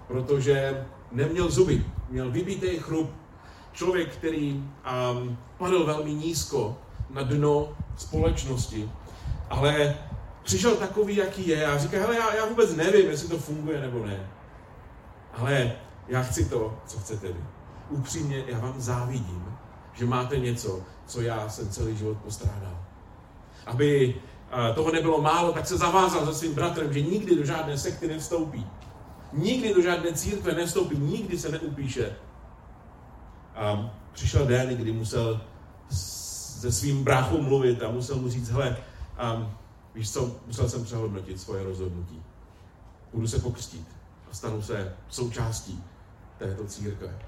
protože 0.08 0.86
neměl 1.12 1.50
zuby, 1.50 1.86
měl 2.10 2.32
vybitý 2.32 2.67
chrup. 2.67 3.10
Člověk, 3.72 4.13
který 4.13 4.54
um, 4.54 5.38
padl 5.58 5.86
velmi 5.86 6.13
nízko 6.13 6.78
na 7.10 7.24
dno 7.24 7.70
společnosti, 7.98 8.91
ale 9.50 9.96
přišel 10.47 10.75
takový, 10.75 11.15
jaký 11.15 11.47
je 11.47 11.65
a 11.65 11.77
říká, 11.77 11.97
hele, 11.99 12.15
já, 12.15 12.36
já 12.36 12.45
vůbec 12.45 12.75
nevím, 12.75 13.10
jestli 13.10 13.27
to 13.27 13.38
funguje 13.38 13.81
nebo 13.81 14.05
ne. 14.05 14.29
Ale 15.33 15.71
já 16.07 16.23
chci 16.23 16.45
to, 16.45 16.77
co 16.86 16.99
chcete 16.99 17.27
vy. 17.27 17.43
Upřímně, 17.89 18.43
já 18.47 18.60
vám 18.60 18.81
závidím, 18.81 19.45
že 19.93 20.05
máte 20.05 20.39
něco, 20.39 20.81
co 21.05 21.21
já 21.21 21.49
jsem 21.49 21.69
celý 21.69 21.97
život 21.97 22.17
postrádal. 22.17 22.79
Aby 23.65 24.15
eh, 24.51 24.73
toho 24.73 24.91
nebylo 24.91 25.21
málo, 25.21 25.51
tak 25.51 25.67
se 25.67 25.77
zavázal 25.77 26.25
se 26.25 26.33
svým 26.33 26.53
bratrem, 26.53 26.93
že 26.93 27.01
nikdy 27.01 27.36
do 27.36 27.45
žádné 27.45 27.77
sekty 27.77 28.07
nevstoupí. 28.07 28.67
Nikdy 29.33 29.73
do 29.73 29.81
žádné 29.81 30.13
církve 30.13 30.53
nevstoupí, 30.53 30.97
nikdy 30.97 31.38
se 31.39 31.49
neupíše. 31.49 32.15
A 33.55 33.91
přišel 34.12 34.45
den, 34.45 34.67
kdy 34.67 34.91
musel 34.91 35.41
se 35.89 36.71
svým 36.71 37.03
bráchou 37.03 37.41
mluvit 37.41 37.83
a 37.83 37.91
musel 37.91 38.15
mu 38.15 38.29
říct, 38.29 38.49
hele, 38.49 38.77
um, 39.36 39.51
víš 39.97 40.12
co, 40.12 40.36
musel 40.47 40.69
jsem 40.69 40.83
přehodnotit 40.83 41.41
svoje 41.41 41.63
rozhodnutí. 41.63 42.23
Budu 43.13 43.27
se 43.27 43.39
pokřtít 43.39 43.88
a 44.31 44.33
stanu 44.33 44.62
se 44.62 44.93
součástí 45.10 45.83
této 46.38 46.65
církve. 46.65 47.19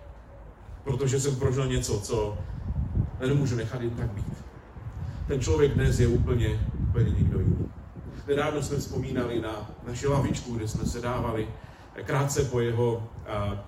Protože 0.83 1.19
jsem 1.19 1.35
prožil 1.35 1.67
něco, 1.67 1.99
co 1.99 2.37
nemůžu 3.27 3.55
nechat 3.55 3.81
jen 3.81 3.89
tak 3.89 4.11
být. 4.11 4.33
Ten 5.27 5.41
člověk 5.41 5.73
dnes 5.73 5.99
je 5.99 6.07
úplně, 6.07 6.67
úplně 6.89 7.09
někdo 7.09 7.39
jiný. 7.39 7.69
Nedávno 8.27 8.63
jsme 8.63 8.77
vzpomínali 8.77 9.41
na 9.41 9.71
naši 9.87 10.07
lavičku, 10.07 10.53
kde 10.53 10.67
jsme 10.67 10.85
se 10.85 11.01
dávali 11.01 11.47
krátce 12.03 12.43
po 12.43 12.59
jeho 12.59 13.09
a, 13.27 13.65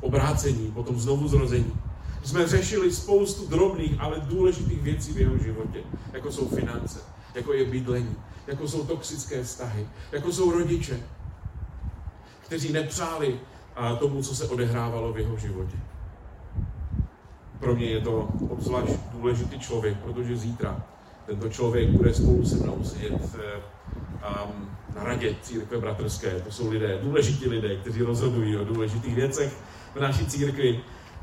obrácení, 0.00 0.70
potom 0.70 1.00
znovu 1.00 1.28
zrození. 1.28 1.72
Jsme 2.24 2.46
řešili 2.46 2.92
spoustu 2.92 3.46
drobných, 3.46 4.00
ale 4.00 4.20
důležitých 4.20 4.82
věcí 4.82 5.12
v 5.12 5.18
jeho 5.18 5.38
životě, 5.38 5.78
jako 6.12 6.32
jsou 6.32 6.48
finance, 6.48 7.13
jako 7.34 7.52
je 7.52 7.64
bydlení, 7.64 8.16
jako 8.46 8.68
jsou 8.68 8.86
toxické 8.86 9.42
vztahy, 9.42 9.86
jako 10.12 10.32
jsou 10.32 10.50
rodiče. 10.50 11.00
kteří 12.40 12.72
nepřáli 12.72 13.40
tomu, 13.98 14.22
co 14.22 14.34
se 14.36 14.48
odehrávalo 14.48 15.12
v 15.12 15.18
jeho 15.18 15.36
životě. 15.36 15.76
Pro 17.58 17.74
mě 17.74 17.86
je 17.86 18.00
to 18.00 18.28
obzvlášť 18.48 18.92
důležitý 19.12 19.58
člověk, 19.58 19.98
protože 19.98 20.36
zítra 20.36 20.84
tento 21.26 21.48
člověk 21.48 21.88
bude 21.88 22.14
spolu 22.14 22.44
se 22.44 22.56
mnou 22.56 22.84
sedět 22.84 23.12
um, 23.12 24.70
na 24.96 25.04
radě 25.04 25.36
církve 25.42 25.78
bratrské. 25.78 26.40
To 26.40 26.52
jsou 26.52 26.70
lidé, 26.70 26.98
důležití 27.02 27.48
lidé, 27.48 27.76
kteří 27.76 28.02
rozhodují 28.02 28.56
o 28.56 28.64
důležitých 28.64 29.14
věcech 29.14 29.56
v 29.94 30.00
naší 30.00 30.26
církvi 30.26 30.80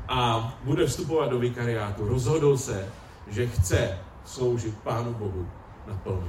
a 0.08 0.52
bude 0.64 0.86
vstupovat 0.86 1.30
do 1.30 1.38
vikariátu. 1.38 2.08
Rozhodl 2.08 2.58
se, 2.58 2.88
že 3.28 3.46
chce 3.46 3.98
sloužit 4.24 4.78
Pánu 4.78 5.14
Bohu 5.14 5.48
naplno. 5.86 6.28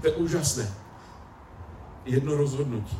To 0.00 0.06
je 0.06 0.14
úžasné. 0.14 0.74
Jedno 2.04 2.34
rozhodnutí, 2.34 2.98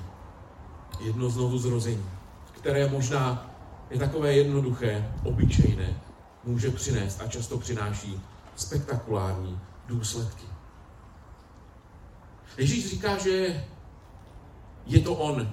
jedno 1.01 1.31
znovu 1.31 1.59
zrození, 1.59 2.11
které 2.53 2.89
možná 2.89 3.51
je 3.91 3.99
takové 3.99 4.33
jednoduché, 4.33 5.13
obyčejné, 5.25 6.01
může 6.45 6.71
přinést 6.71 7.21
a 7.21 7.27
často 7.27 7.59
přináší 7.59 8.21
spektakulární 8.57 9.61
důsledky. 9.87 10.45
Ježíš 12.59 12.91
říká, 12.91 13.19
že 13.19 13.65
je 14.87 15.01
to 15.01 15.15
on, 15.15 15.53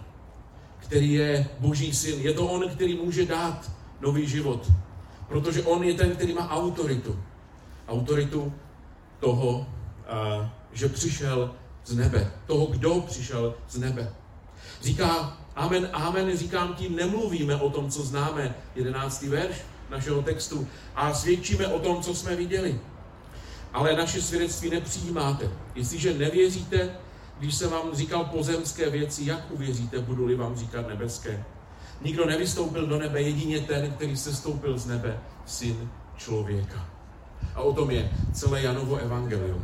který 0.80 1.14
je 1.14 1.48
Boží 1.60 1.94
syn. 1.94 2.20
Je 2.20 2.34
to 2.34 2.46
on, 2.46 2.70
který 2.70 2.98
může 2.98 3.26
dát 3.26 3.72
nový 4.02 4.28
život. 4.28 4.72
Protože 5.28 5.64
on 5.64 5.84
je 5.84 5.94
ten, 5.94 6.16
který 6.16 6.34
má 6.34 6.50
autoritu. 6.50 7.20
Autoritu 7.88 8.54
toho, 9.20 9.68
že 10.74 10.90
přišel 10.90 11.56
z 11.86 11.96
nebe. 11.96 12.32
Toho, 12.48 12.66
kdo 12.66 13.02
přišel 13.02 13.56
z 13.70 13.78
nebe. 13.78 14.14
Říká, 14.82 15.38
amen, 15.56 15.90
amen, 15.94 16.38
říkám 16.38 16.74
ti, 16.74 16.90
nemluvíme 16.90 17.56
o 17.56 17.70
tom, 17.70 17.92
co 17.92 18.04
známe, 18.04 18.56
jedenáctý 18.76 19.28
verš 19.28 19.56
našeho 19.90 20.22
textu, 20.22 20.68
a 20.96 21.14
svědčíme 21.14 21.68
o 21.68 21.80
tom, 21.80 22.04
co 22.04 22.16
jsme 22.16 22.36
viděli. 22.36 22.80
Ale 23.74 23.96
naše 23.96 24.22
svědectví 24.22 24.70
nepřijímáte. 24.70 25.50
Jestliže 25.76 26.14
nevěříte, 26.14 26.96
když 27.40 27.56
jsem 27.56 27.70
vám 27.70 27.94
říkal 27.94 28.26
pozemské 28.26 28.90
věci, 28.90 29.26
jak 29.26 29.52
uvěříte, 29.52 30.00
budu-li 30.00 30.36
vám 30.36 30.58
říkat 30.58 30.88
nebeské? 30.88 31.44
Nikdo 32.02 32.26
nevystoupil 32.26 32.88
do 32.88 33.00
nebe, 33.00 33.22
jedině 33.22 33.60
ten, 33.60 33.92
který 33.92 34.18
se 34.18 34.36
stoupil 34.36 34.78
z 34.78 34.86
nebe, 34.86 35.20
syn 35.46 35.90
člověka. 36.18 36.99
A 37.56 37.62
o 37.62 37.74
tom 37.74 37.92
je 37.92 38.12
celé 38.34 38.62
Janovo 38.62 38.96
evangelium. 38.96 39.64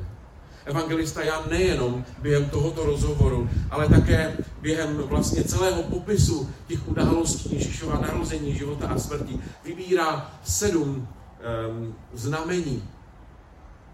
Evangelista 0.65 1.23
Jan 1.23 1.43
nejenom 1.49 2.05
během 2.21 2.49
tohoto 2.49 2.85
rozhovoru, 2.85 3.49
ale 3.69 3.89
také 3.89 4.38
během 4.61 4.97
vlastně 4.97 5.43
celého 5.43 5.83
popisu 5.83 6.49
těch 6.67 6.88
událostí 6.88 7.53
Ježíšova 7.53 7.99
narození, 7.99 8.55
života 8.55 8.88
a 8.88 8.99
smrti 8.99 9.39
vybírá 9.65 10.31
sedm 10.43 11.07
um, 11.69 11.95
znamení. 12.13 12.83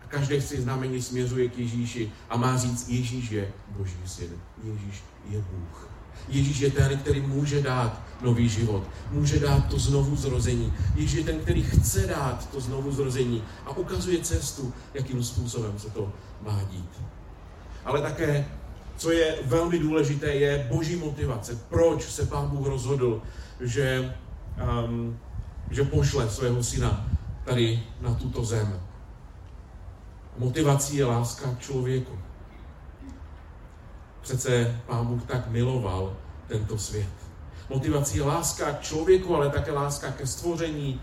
Každé 0.08 0.42
z 0.42 0.50
těch 0.50 0.62
znamení 0.62 1.02
směřuje 1.02 1.50
k 1.50 1.60
Ježíši 1.60 2.12
a 2.30 2.38
má 2.38 2.58
říct, 2.58 2.90
Ježíš 2.90 3.32
je 3.32 3.52
Boží 3.68 3.98
syn, 4.06 4.32
Ježíš 4.64 5.04
je 5.30 5.38
Bůh. 5.40 5.91
Ježíš 6.30 6.60
je 6.60 6.72
ten, 6.72 6.98
který 6.98 7.22
může 7.22 7.62
dát 7.62 8.02
nový 8.22 8.50
život, 8.50 8.84
může 9.12 9.40
dát 9.40 9.68
to 9.68 9.80
znovu 9.80 10.16
zrození. 10.16 10.74
Ježíš 10.96 11.14
je 11.14 11.24
ten, 11.24 11.40
který 11.40 11.64
chce 11.64 12.08
dát 12.08 12.50
to 12.52 12.60
znovu 12.60 12.92
zrození 12.92 13.44
a 13.66 13.78
ukazuje 13.78 14.20
cestu, 14.20 14.74
jakým 14.94 15.24
způsobem 15.24 15.80
se 15.80 15.90
to 15.90 16.14
má 16.42 16.62
dít. 16.72 17.02
Ale 17.86 18.02
také, 18.02 18.46
co 18.98 19.12
je 19.12 19.36
velmi 19.46 19.80
důležité, 19.80 20.28
je 20.28 20.68
boží 20.72 20.96
motivace. 20.96 21.60
Proč 21.70 22.04
se 22.04 22.26
pán 22.26 22.48
Bůh 22.48 22.68
rozhodl, 22.68 23.22
že, 23.60 24.16
um, 24.86 25.20
že 25.72 25.84
pošle 25.84 26.30
svého 26.30 26.64
syna 26.64 27.10
tady 27.46 27.84
na 28.02 28.14
tuto 28.14 28.46
zem. 28.46 28.80
Motivací 30.38 30.98
je 30.98 31.06
láska 31.06 31.56
k 31.56 31.60
člověku. 31.60 32.18
Přece 34.32 34.82
Pán 34.88 35.06
Bůh 35.06 35.24
tak 35.24 35.48
miloval 35.48 36.14
tento 36.48 36.78
svět. 36.78 37.10
Motivací 37.70 38.18
je 38.18 38.24
láska 38.24 38.72
k 38.72 38.82
člověku, 38.82 39.36
ale 39.36 39.50
také 39.50 39.72
láska 39.72 40.12
ke 40.12 40.28
stvoření, 40.28 41.02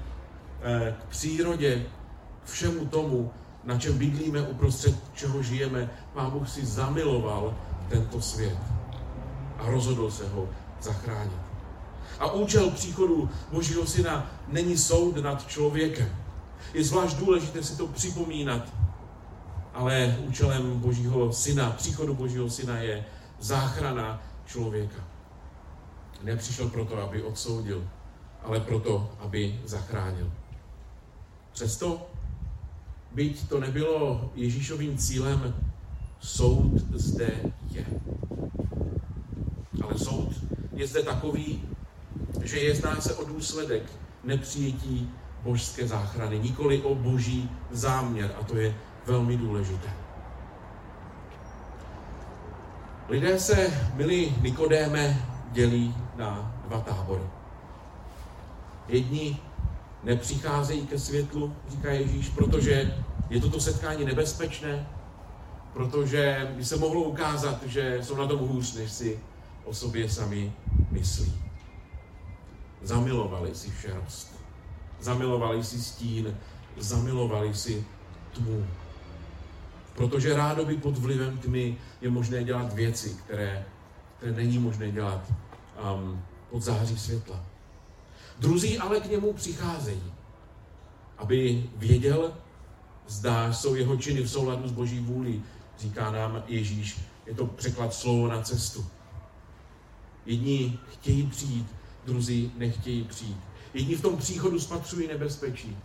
eh, 0.63 0.95
k 1.01 1.05
přírodě, 1.05 1.87
k 2.45 2.49
všemu 2.49 2.87
tomu, 2.87 3.31
na 3.65 3.79
čem 3.79 3.99
bydlíme, 3.99 4.43
uprostřed 4.43 4.95
čeho 5.15 5.43
žijeme. 5.43 5.91
Pán 6.15 6.31
Bůh 6.31 6.49
si 6.49 6.67
zamiloval 6.67 7.55
tento 7.89 8.21
svět 8.21 8.59
a 9.59 9.71
rozhodl 9.71 10.11
se 10.11 10.29
ho 10.29 10.49
zachránit. 10.81 11.39
A 12.19 12.33
účel 12.33 12.71
příchodu 12.71 13.31
Božího 13.53 13.87
Syna 13.87 14.31
není 14.49 14.79
soud 14.79 15.17
nad 15.17 15.47
člověkem. 15.47 16.17
Je 16.75 16.85
zvlášť 16.85 17.17
důležité 17.17 17.63
si 17.63 17.77
to 17.77 17.87
připomínat, 17.87 18.63
ale 19.75 20.17
účelem 20.27 20.81
Božího 20.81 21.33
syna, 21.33 21.71
příchodu 21.71 22.15
Božího 22.15 22.51
syna 22.51 22.79
je 22.79 23.05
záchrana 23.39 24.23
člověka. 24.47 25.05
Nepřišel 26.23 26.69
proto, 26.69 27.03
aby 27.03 27.23
odsoudil, 27.23 27.89
ale 28.43 28.61
proto, 28.61 29.11
aby 29.19 29.61
zachránil. 29.65 30.33
Přesto, 31.53 32.07
byť 33.13 33.49
to 33.49 33.61
nebylo 33.61 34.31
Ježíšovým 34.35 34.99
cílem, 34.99 35.55
soud 36.21 36.81
zde 36.95 37.31
je. 37.71 37.87
Ale 39.83 39.99
soud 39.99 40.35
je 40.73 40.87
zde 40.87 41.03
takový, 41.03 41.63
že 42.43 42.59
jedná 42.59 43.01
se 43.01 43.15
o 43.15 43.25
důsledek 43.25 43.83
nepřijetí 44.25 45.11
božské 45.43 45.89
záchrany, 45.89 46.39
nikoli 46.39 46.83
o 46.83 46.95
boží 46.95 47.51
záměr, 47.71 48.35
a 48.41 48.45
to 48.45 48.57
je 48.57 48.75
velmi 49.07 49.37
důležité. 49.37 50.08
Lidé 53.09 53.39
se, 53.41 53.91
milí 53.95 54.35
Nikodéme, 54.41 55.27
dělí 55.53 55.95
na 56.17 56.61
dva 56.67 56.81
tábory. 56.81 57.23
Jedni 58.89 59.41
nepřicházejí 60.03 60.87
ke 60.87 60.99
světlu, 60.99 61.57
říká 61.69 61.91
Ježíš, 61.91 62.29
protože 62.29 62.97
je 63.31 63.41
toto 63.41 63.61
setkání 63.61 64.05
nebezpečné, 64.05 64.89
protože 65.73 66.53
by 66.57 66.65
se 66.65 66.77
mohlo 66.77 67.03
ukázat, 67.03 67.63
že 67.67 67.99
jsou 68.03 68.17
na 68.17 68.27
tom 68.27 68.39
hůř, 68.39 68.75
než 68.75 68.93
si 68.93 69.21
o 69.65 69.75
sobě 69.75 70.11
sami 70.11 70.53
myslí. 70.91 71.33
Zamilovali 72.83 73.55
si 73.55 73.71
šerst, 73.81 74.41
zamilovali 75.01 75.65
si 75.65 75.83
stín, 75.83 76.37
zamilovali 76.77 77.55
si 77.55 77.85
tmu. 78.33 78.67
Protože 79.99 80.37
rádoby 80.37 80.77
pod 80.77 80.99
vlivem 80.99 81.39
tmy 81.39 81.77
je 82.01 82.11
možné 82.11 82.45
dělat 82.45 82.73
věci, 82.73 83.17
které, 83.25 83.67
které 84.17 84.33
není 84.33 84.59
možné 84.59 84.91
dělat 84.91 85.33
um, 85.95 86.23
pod 86.51 86.63
září 86.63 86.99
světla. 86.99 87.45
Druzí 88.39 88.79
ale 88.79 89.01
k 89.01 89.11
němu 89.11 89.33
přicházejí, 89.33 90.13
aby 91.19 91.65
věděl, 91.77 92.33
zda 93.07 93.53
jsou 93.53 93.75
jeho 93.75 93.97
činy 93.97 94.23
v 94.23 94.31
souladu 94.31 94.69
s 94.69 94.73
boží 94.73 95.01
vůlí, 95.01 95.43
říká 95.79 96.11
nám 96.11 96.43
Ježíš. 96.47 97.01
Je 97.27 97.35
to 97.35 97.47
překlad 97.47 97.95
slovo 97.95 98.29
na 98.29 98.43
cestu. 98.43 98.87
Jedni 100.27 100.79
chtějí 100.93 101.27
přijít, 101.27 101.67
druzí 102.07 102.53
nechtějí 102.57 103.05
přijít. 103.05 103.41
Jedni 103.75 103.97
v 103.97 104.03
tom 104.03 104.17
příchodu 104.17 104.61
spatřují 104.61 105.09
nebezpečí, 105.09 105.77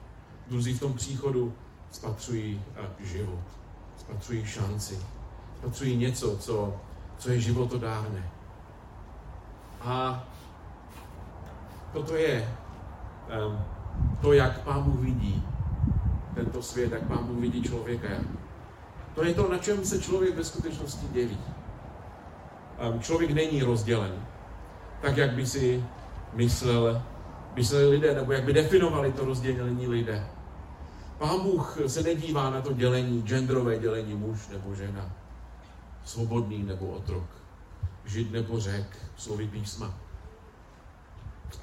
druzí 0.47 0.73
v 0.73 0.79
tom 0.79 0.93
příchodu 0.93 1.53
spatřují 1.91 2.61
uh, 2.99 3.05
život 3.05 3.62
spatřují 3.97 4.45
šanci, 4.45 4.99
spatřují 5.57 5.97
něco, 5.97 6.37
co, 6.37 6.73
co 7.17 7.31
je 7.31 7.39
životodárné. 7.39 8.31
A 9.81 10.23
toto 11.93 12.15
je 12.15 12.49
um, 13.47 13.59
to, 14.21 14.33
jak 14.33 14.61
Pán 14.61 14.83
Bůh 14.83 14.99
vidí 14.99 15.43
tento 16.35 16.61
svět, 16.61 16.91
jak 16.91 17.03
Pán 17.03 17.23
Bůh 17.23 17.37
vidí 17.37 17.61
člověka. 17.63 18.07
To 19.15 19.23
je 19.23 19.33
to, 19.33 19.51
na 19.51 19.57
čem 19.57 19.85
se 19.85 20.01
člověk 20.01 20.35
ve 20.35 20.43
skutečnosti 20.43 21.07
dělí. 21.11 21.37
Um, 22.89 22.99
člověk 22.99 23.31
není 23.31 23.63
rozdělen, 23.63 24.25
tak 25.01 25.17
jak 25.17 25.31
by 25.31 25.45
si 25.45 25.83
myslel, 26.33 27.01
mysleli 27.55 27.87
lidé, 27.87 28.15
nebo 28.15 28.31
jak 28.31 28.43
by 28.43 28.53
definovali 28.53 29.11
to 29.11 29.25
rozdělení 29.25 29.87
lidé. 29.87 30.27
Pán 31.23 31.39
Bůh 31.39 31.77
se 31.87 32.03
nedívá 32.03 32.49
na 32.49 32.61
to 32.61 32.73
dělení, 32.73 33.21
genderové 33.21 33.79
dělení 33.79 34.15
muž 34.15 34.47
nebo 34.47 34.75
žena, 34.75 35.15
svobodný 36.05 36.63
nebo 36.63 36.87
otrok, 36.87 37.29
žid 38.05 38.31
nebo 38.31 38.59
řek, 38.59 38.97
slovy 39.17 39.47
písma. 39.47 39.99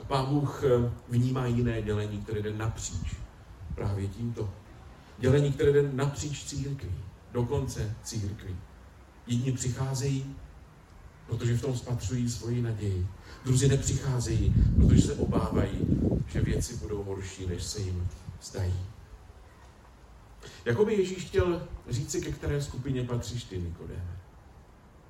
A 0.01 0.05
Pán 0.05 0.27
Bůh 0.27 0.63
eh, 0.65 0.91
vnímá 1.09 1.47
jiné 1.47 1.83
dělení, 1.83 2.23
které 2.23 2.43
jde 2.43 2.53
napříč 2.53 3.17
právě 3.75 4.09
tímto. 4.09 4.51
Dělení, 5.19 5.53
které 5.53 5.73
jde 5.73 5.91
napříč 5.93 6.45
církví, 6.45 6.95
dokonce 7.33 7.97
církví. 8.03 8.57
Jedni 9.27 9.53
přicházejí, 9.53 10.37
protože 11.27 11.57
v 11.57 11.63
tom 11.63 11.77
spatřují 11.77 12.31
svoji 12.31 12.63
naději. 12.63 13.07
Druzí 13.45 13.69
nepřicházejí, 13.69 14.55
protože 14.77 15.03
se 15.03 15.15
obávají, 15.15 15.79
že 16.27 16.41
věci 16.41 16.77
budou 16.77 17.03
horší, 17.03 17.47
než 17.47 17.63
se 17.63 17.81
jim 17.81 18.09
zdají. 18.43 18.75
Jakoby 20.65 20.95
Ježíš 20.95 21.25
chtěl 21.25 21.69
říci, 21.89 22.21
ke 22.21 22.33
které 22.33 22.63
skupině 22.63 23.05
patříš 23.05 23.45
ty, 23.45 23.59
Nikodéme. 23.59 24.17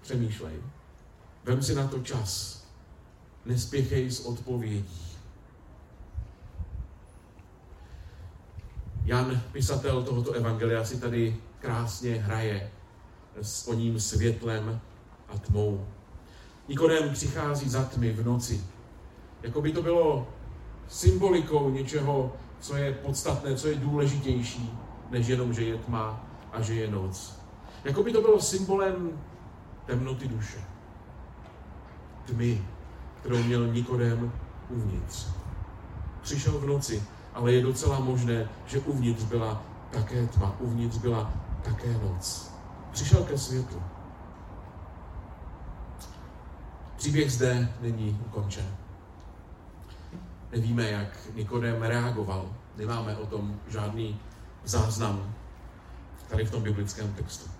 Přemýšlej. 0.00 0.54
Vem 1.44 1.62
si 1.62 1.74
na 1.74 1.88
to 1.88 1.98
čas. 1.98 2.64
Nespěchej 3.44 4.10
s 4.10 4.20
odpovědí. 4.20 5.10
Jan, 9.04 9.42
pisatel 9.52 10.02
tohoto 10.02 10.32
evangelia, 10.32 10.84
si 10.84 11.00
tady 11.00 11.36
krásně 11.58 12.14
hraje 12.14 12.70
s 13.42 13.68
oním 13.68 14.00
světlem 14.00 14.80
a 15.28 15.38
tmou. 15.38 15.86
Nikodem 16.68 17.12
přichází 17.12 17.68
za 17.68 17.84
tmy 17.84 18.12
v 18.12 18.26
noci. 18.26 18.64
Jako 19.42 19.62
by 19.62 19.72
to 19.72 19.82
bylo 19.82 20.28
symbolikou 20.88 21.70
něčeho, 21.70 22.36
co 22.60 22.76
je 22.76 22.92
podstatné, 22.92 23.56
co 23.56 23.68
je 23.68 23.74
důležitější, 23.74 24.70
než 25.10 25.26
jenom, 25.26 25.54
že 25.54 25.64
je 25.64 25.78
tma 25.78 26.20
a 26.52 26.62
že 26.62 26.74
je 26.74 26.90
noc. 26.90 27.40
Jako 27.84 28.02
by 28.02 28.12
to 28.12 28.20
bylo 28.20 28.40
symbolem 28.40 29.10
temnoty 29.86 30.28
duše. 30.28 30.58
Tmy, 32.24 32.64
kterou 33.20 33.42
měl 33.42 33.66
Nikodem 33.66 34.32
uvnitř. 34.68 35.26
Přišel 36.22 36.58
v 36.58 36.66
noci, 36.66 37.02
ale 37.34 37.52
je 37.52 37.62
docela 37.62 38.00
možné, 38.00 38.48
že 38.66 38.78
uvnitř 38.78 39.24
byla 39.24 39.62
také 39.90 40.26
tma, 40.26 40.56
uvnitř 40.60 40.98
byla 40.98 41.32
také 41.62 41.92
noc. 41.92 42.52
Přišel 42.90 43.24
ke 43.24 43.38
světlu. 43.38 43.82
Příběh 46.96 47.32
zde 47.32 47.72
není 47.80 48.20
ukončen. 48.26 48.76
Nevíme, 50.52 50.90
jak 50.90 51.18
Nikodem 51.34 51.82
reagoval. 51.82 52.46
Nemáme 52.76 53.16
o 53.16 53.26
tom 53.26 53.60
žádný 53.68 54.20
záznam 54.64 55.34
tady 56.28 56.44
v 56.44 56.50
tom 56.50 56.62
biblickém 56.62 57.12
textu. 57.12 57.50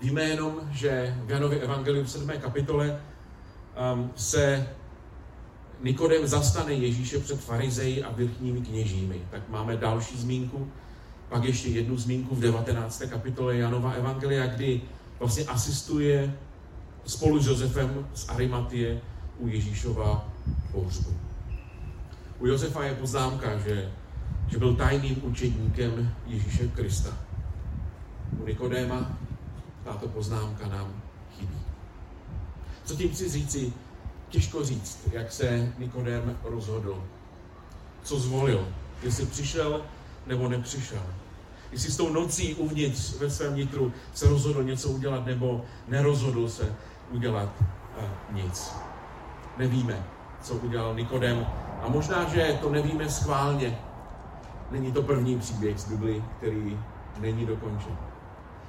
Víme 0.00 0.22
jenom, 0.22 0.60
že 0.70 1.16
v 1.24 1.30
Janově 1.30 1.60
Evangeliu 1.60 2.04
v 2.04 2.10
7. 2.10 2.28
kapitole 2.28 3.00
um, 3.94 4.10
se 4.16 4.68
Nikodem 5.82 6.26
zastane 6.26 6.72
Ježíše 6.72 7.18
před 7.18 7.40
farizeji 7.40 8.04
a 8.04 8.12
vrchními 8.12 8.60
kněžími. 8.60 9.20
Tak 9.30 9.48
máme 9.48 9.76
další 9.76 10.18
zmínku, 10.18 10.68
pak 11.28 11.44
ještě 11.44 11.68
jednu 11.68 11.96
zmínku 11.96 12.34
v 12.34 12.40
19. 12.40 13.02
kapitole 13.10 13.56
Janova 13.56 13.92
Evangelia, 13.92 14.46
kdy 14.46 14.80
vlastně 15.18 15.44
asistuje 15.44 16.34
spolu 17.04 17.42
s 17.42 17.46
Josefem 17.46 18.06
z 18.14 18.28
Arimatie 18.28 19.00
u 19.38 19.48
Ježíšova 19.48 20.28
pohřbu. 20.72 21.10
U 22.38 22.46
Josefa 22.46 22.84
je 22.84 22.94
poznámka, 22.94 23.58
že, 23.58 23.92
že 24.48 24.58
byl 24.58 24.76
tajným 24.76 25.20
učedníkem 25.24 26.14
Ježíše 26.26 26.68
Krista. 26.68 27.10
U 28.40 28.46
Nikodéma 28.46 29.16
tato 29.84 30.08
poznámka 30.08 30.68
nám 30.68 31.02
chybí. 31.38 31.58
Co 32.84 32.96
tím 32.96 33.10
chci 33.10 33.28
říci? 33.28 33.72
Těžko 34.28 34.64
říct, 34.64 35.08
jak 35.12 35.32
se 35.32 35.72
Nikodém 35.78 36.36
rozhodl. 36.44 37.04
Co 38.02 38.20
zvolil? 38.20 38.68
Jestli 39.02 39.26
přišel 39.26 39.82
nebo 40.26 40.48
nepřišel. 40.48 41.02
Jestli 41.72 41.90
s 41.90 41.96
tou 41.96 42.12
nocí 42.12 42.54
uvnitř 42.54 43.14
ve 43.18 43.30
svém 43.30 43.56
nitru 43.56 43.92
se 44.14 44.28
rozhodl 44.28 44.62
něco 44.62 44.88
udělat 44.88 45.26
nebo 45.26 45.64
nerozhodl 45.88 46.48
se 46.48 46.74
udělat 47.10 47.48
uh, 47.60 48.36
nic. 48.36 48.72
Nevíme, 49.58 50.04
co 50.42 50.54
udělal 50.54 50.94
Nikodem. 50.94 51.46
A 51.82 51.88
možná, 51.88 52.28
že 52.28 52.58
to 52.60 52.70
nevíme 52.70 53.10
schválně. 53.10 53.78
Není 54.72 54.92
to 54.92 55.02
první 55.02 55.38
příběh 55.38 55.78
z 55.78 55.88
Bibli, 55.88 56.24
který 56.36 56.80
není 57.20 57.46
dokončen. 57.46 57.96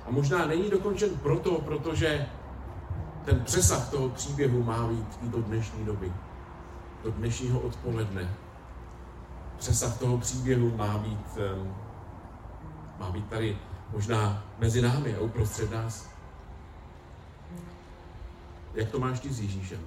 A 0.05 0.11
možná 0.11 0.45
není 0.45 0.69
dokončen 0.69 1.09
proto, 1.09 1.61
protože 1.61 2.25
ten 3.25 3.39
přesah 3.39 3.89
toho 3.89 4.09
příběhu 4.09 4.63
má 4.63 4.87
být 4.87 5.19
i 5.21 5.27
do 5.27 5.41
dnešní 5.41 5.85
doby, 5.85 6.13
do 7.03 7.11
dnešního 7.11 7.59
odpoledne. 7.59 8.33
Přesah 9.57 9.99
toho 9.99 10.17
příběhu 10.17 10.77
má 10.77 10.97
být, 10.97 11.37
má 12.99 13.11
být 13.11 13.27
tady 13.29 13.57
možná 13.91 14.43
mezi 14.59 14.81
námi 14.81 15.15
a 15.15 15.19
uprostřed 15.19 15.71
nás. 15.71 16.09
Jak 18.73 18.91
to 18.91 18.99
máš 18.99 19.19
ty 19.19 19.33
s 19.33 19.39
Ježíšem? 19.39 19.79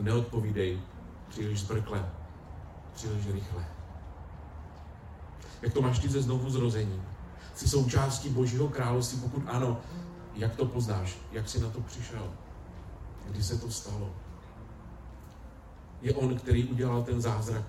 Neodpovídej 0.00 0.80
příliš 1.28 1.60
zbrkle, 1.60 2.10
příliš 2.94 3.26
rychle. 3.26 3.64
Jak 5.62 5.72
to 5.72 5.82
máš 5.82 5.98
ty 5.98 6.08
ze 6.08 6.22
znovu 6.22 6.50
zrození? 6.50 7.02
Jsi 7.54 7.68
součástí 7.68 8.28
Božího 8.28 8.68
království? 8.68 9.20
Pokud 9.20 9.42
ano, 9.46 9.80
jak 10.34 10.56
to 10.56 10.66
poznáš? 10.66 11.18
Jak 11.32 11.48
jsi 11.48 11.60
na 11.60 11.70
to 11.70 11.80
přišel? 11.80 12.32
Kdy 13.26 13.42
se 13.42 13.58
to 13.58 13.70
stalo? 13.70 14.10
Je 16.02 16.14
on, 16.14 16.36
který 16.36 16.64
udělal 16.64 17.02
ten 17.02 17.20
zázrak. 17.20 17.64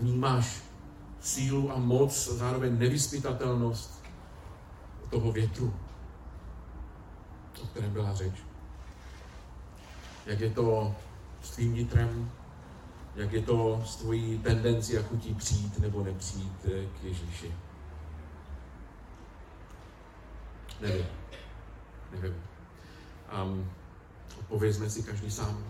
Vnímáš 0.00 0.62
sílu 1.20 1.72
a 1.72 1.78
moc 1.78 2.28
zároveň 2.28 2.78
nevyspytatelnost 2.78 4.02
toho 5.10 5.32
větru, 5.32 5.74
o 7.62 7.66
kterém 7.66 7.92
byla 7.92 8.14
řeč. 8.14 8.34
Jak 10.26 10.40
je 10.40 10.50
to 10.50 10.94
s 11.42 11.50
tvým 11.50 11.74
nitrem, 11.74 12.30
jak 13.16 13.32
je 13.32 13.42
to 13.42 13.82
s 13.86 13.96
tvojí 13.96 14.38
tendencí 14.38 14.98
a 14.98 15.02
chutí 15.02 15.34
přijít 15.34 15.78
nebo 15.78 16.04
nepřijít 16.04 16.66
k 17.00 17.04
Ježíši. 17.04 17.54
Nevím. 20.80 21.06
Nevím. 22.12 22.34
Um, 23.42 23.70
odpovězme 24.40 24.90
si 24.90 25.02
každý 25.02 25.30
sám. 25.30 25.64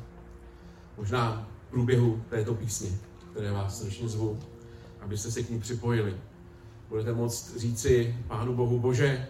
Možná 0.96 1.48
v 1.66 1.70
průběhu 1.70 2.24
této 2.30 2.54
písně, 2.54 2.90
které 3.30 3.52
vás 3.52 3.78
srdečně 3.78 4.08
zvu, 4.08 4.38
abyste 5.00 5.30
se 5.30 5.42
k 5.42 5.50
ní 5.50 5.60
připojili. 5.60 6.16
Budete 6.88 7.12
moct 7.12 7.56
říci 7.56 8.16
Pánu 8.28 8.54
Bohu, 8.54 8.78
Bože, 8.78 9.28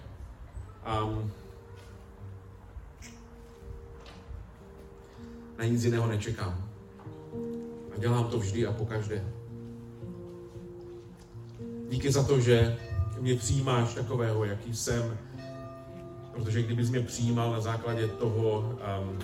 um, 1.05 1.33
na 5.59 5.65
nic 5.65 5.85
jiného 5.85 6.07
nečekám. 6.07 6.66
A 7.97 8.01
dělám 8.01 8.25
to 8.25 8.39
vždy 8.39 8.67
a 8.67 8.73
pokaždé. 8.73 9.25
Díky 11.89 12.13
za 12.13 12.23
to, 12.23 12.41
že 12.41 12.77
mě 13.21 13.35
přijímáš 13.35 13.95
takového, 13.95 14.45
jaký 14.45 14.75
jsem, 14.75 15.19
Protože 16.37 16.63
kdybys 16.63 16.91
mě 16.91 17.01
přijímal 17.01 17.53
na 17.53 17.61
základě 17.61 18.09
toho, 18.09 18.79
um, 19.01 19.19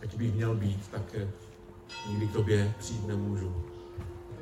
jak 0.00 0.14
bych 0.14 0.34
měl 0.34 0.54
být, 0.54 0.88
tak 0.90 1.02
eh, 1.14 1.30
nikdy 2.08 2.26
k 2.26 2.32
tobě 2.32 2.74
přijít 2.78 3.06
nemůžu. 3.06 3.54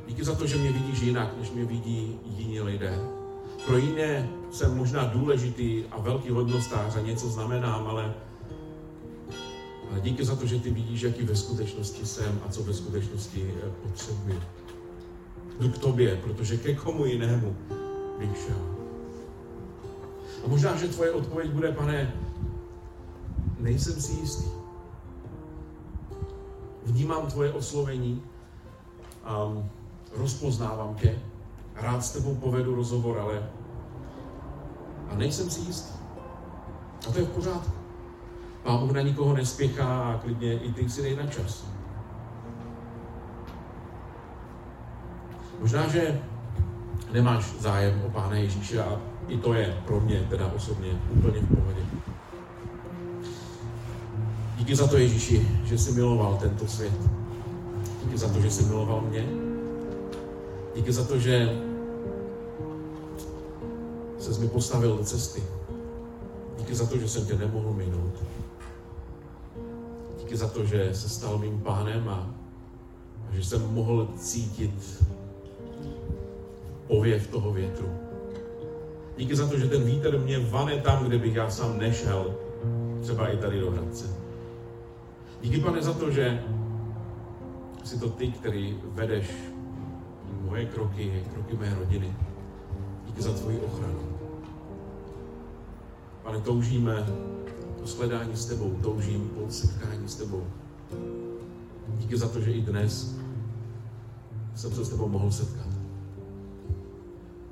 Díky 0.06 0.24
za 0.24 0.34
to, 0.34 0.46
že 0.46 0.56
mě 0.56 0.72
vidíš 0.72 1.00
jinak, 1.00 1.38
než 1.38 1.50
mě 1.50 1.64
vidí 1.64 2.18
jiní 2.36 2.60
lidé. 2.60 2.98
Pro 3.66 3.78
jiné 3.78 4.28
jsem 4.50 4.76
možná 4.76 5.04
důležitý 5.04 5.84
a 5.90 6.00
velký 6.00 6.30
hodnostář 6.30 6.96
a 6.96 7.00
něco 7.00 7.28
znamenám, 7.28 7.86
ale 7.86 8.14
díky 10.00 10.24
za 10.24 10.36
to, 10.36 10.46
že 10.46 10.60
ty 10.60 10.70
vidíš, 10.70 11.02
jaký 11.02 11.22
ve 11.22 11.36
skutečnosti 11.36 12.06
jsem 12.06 12.40
a 12.46 12.52
co 12.52 12.62
ve 12.62 12.74
skutečnosti 12.74 13.54
eh, 13.56 13.70
potřebuji. 13.82 14.40
Jdu 15.60 15.68
k 15.68 15.78
tobě, 15.78 16.16
protože 16.16 16.56
ke 16.56 16.74
komu 16.74 17.06
jinému 17.06 17.56
bych 18.18 18.38
šel. 18.46 18.76
A 20.44 20.48
možná, 20.48 20.76
že 20.76 20.88
tvoje 20.88 21.12
odpověď 21.12 21.50
bude, 21.50 21.72
pane, 21.72 22.14
nejsem 23.58 24.00
si 24.00 24.12
jistý. 24.12 24.44
Vnímám 26.84 27.26
tvoje 27.26 27.52
oslovení, 27.52 28.22
um, 29.46 29.70
rozpoznávám 30.16 30.94
tě, 30.94 31.18
rád 31.74 32.04
s 32.04 32.12
tebou 32.12 32.34
povedu 32.34 32.74
rozhovor, 32.74 33.18
ale 33.18 33.50
a 35.08 35.16
nejsem 35.16 35.50
si 35.50 35.60
jistý. 35.60 35.92
A 37.08 37.12
to 37.12 37.18
je 37.18 37.24
v 37.24 37.30
pořádku. 37.30 37.75
Pán 38.66 38.78
Bůh 38.78 38.92
na 38.92 39.00
nikoho 39.00 39.34
nespěchá 39.34 39.84
a 39.84 40.18
klidně 40.18 40.58
i 40.58 40.72
ty 40.72 40.90
si 40.90 41.02
dej 41.02 41.16
na 41.16 41.26
čas. 41.26 41.64
Možná, 45.60 45.88
že 45.88 46.20
nemáš 47.12 47.54
zájem 47.58 48.02
o 48.06 48.10
Pána 48.10 48.36
Ježíše 48.36 48.82
a 48.82 49.00
i 49.28 49.38
to 49.38 49.54
je 49.54 49.82
pro 49.86 50.00
mě 50.00 50.26
teda 50.30 50.52
osobně 50.56 51.00
úplně 51.10 51.40
v 51.40 51.56
pohodě. 51.56 51.80
Díky 54.56 54.76
za 54.76 54.86
to, 54.86 54.96
Ježíši, 54.96 55.48
že 55.64 55.78
jsi 55.78 55.92
miloval 55.92 56.36
tento 56.40 56.66
svět. 56.66 57.00
Díky 58.04 58.18
za 58.18 58.28
to, 58.28 58.40
že 58.40 58.50
jsi 58.50 58.62
miloval 58.62 59.00
mě. 59.00 59.26
Díky 60.76 60.92
za 60.92 61.04
to, 61.04 61.18
že 61.18 61.62
se 64.18 64.40
mi 64.40 64.48
postavil 64.48 64.96
do 64.96 65.04
cesty. 65.04 65.42
Díky 66.58 66.74
za 66.74 66.86
to, 66.86 66.98
že 66.98 67.08
jsem 67.08 67.26
tě 67.26 67.34
nemohl 67.34 67.72
minout. 67.72 68.14
Díky 70.36 70.44
za 70.44 70.52
to, 70.52 70.64
že 70.64 70.94
se 70.94 71.08
stal 71.08 71.38
mým 71.38 71.60
pánem 71.60 72.08
a, 72.08 72.28
a 73.28 73.34
že 73.34 73.44
jsem 73.44 73.74
mohl 73.74 74.08
cítit 74.16 75.04
pověv 76.86 77.26
toho 77.26 77.52
větru. 77.52 77.88
Díky 79.16 79.36
za 79.36 79.48
to, 79.48 79.58
že 79.58 79.66
ten 79.66 79.84
vítr 79.84 80.18
mě 80.18 80.38
vane 80.38 80.76
tam, 80.76 81.04
kde 81.04 81.18
bych 81.18 81.34
já 81.34 81.50
sám 81.50 81.78
nešel, 81.78 82.34
třeba 83.00 83.28
i 83.28 83.36
tady 83.36 83.60
do 83.60 83.70
Hradce. 83.70 84.06
Díky, 85.42 85.60
pane, 85.60 85.82
za 85.82 85.92
to, 85.92 86.10
že 86.10 86.42
jsi 87.84 88.00
to 88.00 88.08
ty, 88.08 88.28
který 88.28 88.76
vedeš 88.84 89.30
moje 90.40 90.64
kroky, 90.64 91.24
kroky 91.32 91.56
mé 91.56 91.74
rodiny. 91.74 92.12
Díky 93.06 93.22
za 93.22 93.32
tvoji 93.32 93.58
ochranu. 93.60 94.00
Pane, 96.22 96.40
toužíme 96.40 97.06
po 97.86 97.90
sledání 97.92 98.36
s 98.36 98.46
tebou, 98.46 98.78
toužím 98.82 99.28
po 99.28 99.50
setkání 99.50 100.08
s 100.08 100.14
tebou. 100.14 100.46
Díky 101.88 102.16
za 102.16 102.28
to, 102.28 102.40
že 102.40 102.52
i 102.52 102.60
dnes 102.60 103.14
jsem 104.54 104.74
se 104.74 104.84
s 104.84 104.88
tebou 104.88 105.08
mohl 105.08 105.30
setkat. 105.30 105.66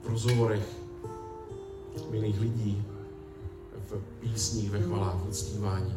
V 0.03 0.09
rozhovorech 0.09 0.69
milých 2.11 2.41
lidí, 2.41 2.85
v 3.91 3.99
písních, 4.21 4.71
ve 4.71 4.83
chvalách, 4.83 5.15
v 5.15 5.29
uctívání, 5.29 5.95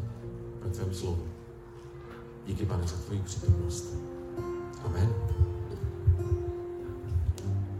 ve 0.64 0.70
tvém 0.70 0.94
slovu. 0.94 1.24
Díky, 2.48 2.66
pane, 2.66 2.88
za 2.88 2.96
tvoji 2.96 3.22
přítomnost. 3.22 3.96
Amen. 4.86 5.14